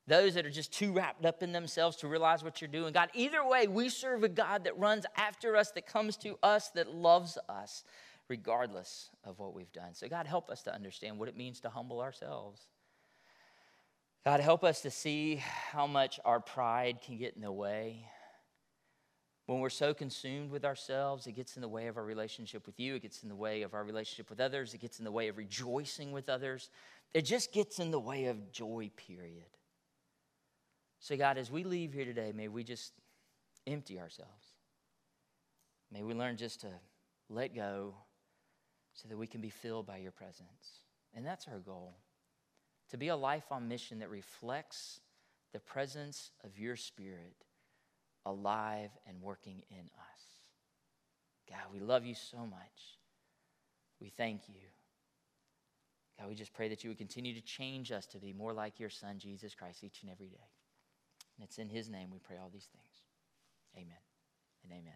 those 0.06 0.34
that 0.34 0.46
are 0.46 0.50
just 0.50 0.72
too 0.72 0.92
wrapped 0.92 1.24
up 1.24 1.42
in 1.42 1.52
themselves 1.52 1.96
to 1.98 2.08
realize 2.08 2.44
what 2.44 2.60
you're 2.60 2.68
doing. 2.68 2.92
God, 2.92 3.10
either 3.14 3.46
way, 3.46 3.66
we 3.66 3.88
serve 3.88 4.24
a 4.24 4.28
God 4.28 4.64
that 4.64 4.78
runs 4.78 5.06
after 5.16 5.56
us, 5.56 5.70
that 5.72 5.86
comes 5.86 6.16
to 6.18 6.38
us, 6.42 6.70
that 6.70 6.92
loves 6.94 7.38
us, 7.48 7.84
regardless 8.28 9.10
of 9.24 9.38
what 9.38 9.54
we've 9.54 9.72
done. 9.72 9.94
So, 9.94 10.08
God, 10.08 10.26
help 10.26 10.50
us 10.50 10.62
to 10.62 10.74
understand 10.74 11.18
what 11.18 11.28
it 11.28 11.36
means 11.36 11.60
to 11.60 11.70
humble 11.70 12.00
ourselves. 12.00 12.68
God, 14.24 14.40
help 14.40 14.64
us 14.64 14.82
to 14.82 14.90
see 14.90 15.36
how 15.36 15.86
much 15.86 16.20
our 16.24 16.40
pride 16.40 16.98
can 17.04 17.16
get 17.16 17.34
in 17.36 17.42
the 17.42 17.52
way. 17.52 18.04
When 19.46 19.60
we're 19.60 19.70
so 19.70 19.94
consumed 19.94 20.50
with 20.50 20.64
ourselves, 20.64 21.26
it 21.26 21.32
gets 21.32 21.56
in 21.56 21.62
the 21.62 21.68
way 21.68 21.86
of 21.86 21.96
our 21.96 22.04
relationship 22.04 22.66
with 22.66 22.78
you. 22.78 22.94
It 22.94 23.02
gets 23.02 23.22
in 23.22 23.28
the 23.30 23.34
way 23.34 23.62
of 23.62 23.72
our 23.72 23.82
relationship 23.82 24.28
with 24.28 24.40
others. 24.40 24.74
It 24.74 24.80
gets 24.80 24.98
in 24.98 25.04
the 25.04 25.10
way 25.10 25.28
of 25.28 25.38
rejoicing 25.38 26.12
with 26.12 26.28
others. 26.28 26.68
It 27.14 27.22
just 27.22 27.52
gets 27.52 27.78
in 27.78 27.90
the 27.90 27.98
way 27.98 28.26
of 28.26 28.52
joy, 28.52 28.90
period. 28.94 29.56
So, 31.00 31.16
God, 31.16 31.38
as 31.38 31.50
we 31.50 31.64
leave 31.64 31.94
here 31.94 32.04
today, 32.04 32.30
may 32.32 32.48
we 32.48 32.62
just 32.62 32.92
empty 33.66 33.98
ourselves. 33.98 34.46
May 35.90 36.02
we 36.02 36.12
learn 36.12 36.36
just 36.36 36.60
to 36.60 36.68
let 37.30 37.54
go 37.54 37.94
so 38.92 39.08
that 39.08 39.16
we 39.16 39.26
can 39.26 39.40
be 39.40 39.50
filled 39.50 39.86
by 39.86 39.96
your 39.96 40.12
presence. 40.12 40.82
And 41.14 41.26
that's 41.26 41.48
our 41.48 41.58
goal 41.58 41.96
to 42.90 42.96
be 42.96 43.08
a 43.08 43.16
life 43.16 43.44
on 43.50 43.68
mission 43.68 44.00
that 44.00 44.10
reflects 44.10 45.00
the 45.52 45.60
presence 45.60 46.32
of 46.44 46.58
your 46.58 46.76
Spirit 46.76 47.44
alive 48.26 48.90
and 49.06 49.20
working 49.20 49.62
in 49.70 49.78
us. 49.78 50.22
God, 51.48 51.72
we 51.72 51.80
love 51.80 52.04
you 52.04 52.14
so 52.14 52.38
much. 52.38 52.98
We 54.00 54.08
thank 54.08 54.48
you. 54.48 54.54
God, 56.18 56.28
we 56.28 56.34
just 56.34 56.52
pray 56.52 56.68
that 56.68 56.84
you 56.84 56.90
would 56.90 56.98
continue 56.98 57.34
to 57.34 57.40
change 57.40 57.90
us 57.92 58.06
to 58.06 58.18
be 58.18 58.32
more 58.32 58.52
like 58.52 58.78
your 58.78 58.90
Son, 58.90 59.18
Jesus 59.18 59.54
Christ, 59.54 59.82
each 59.82 60.02
and 60.02 60.10
every 60.10 60.28
day. 60.28 60.50
And 61.36 61.48
it's 61.48 61.58
in 61.58 61.68
his 61.68 61.88
name 61.88 62.10
we 62.12 62.18
pray 62.18 62.36
all 62.36 62.50
these 62.52 62.68
things. 62.72 63.04
Amen 63.76 63.96
and 64.64 64.72
amen. 64.72 64.94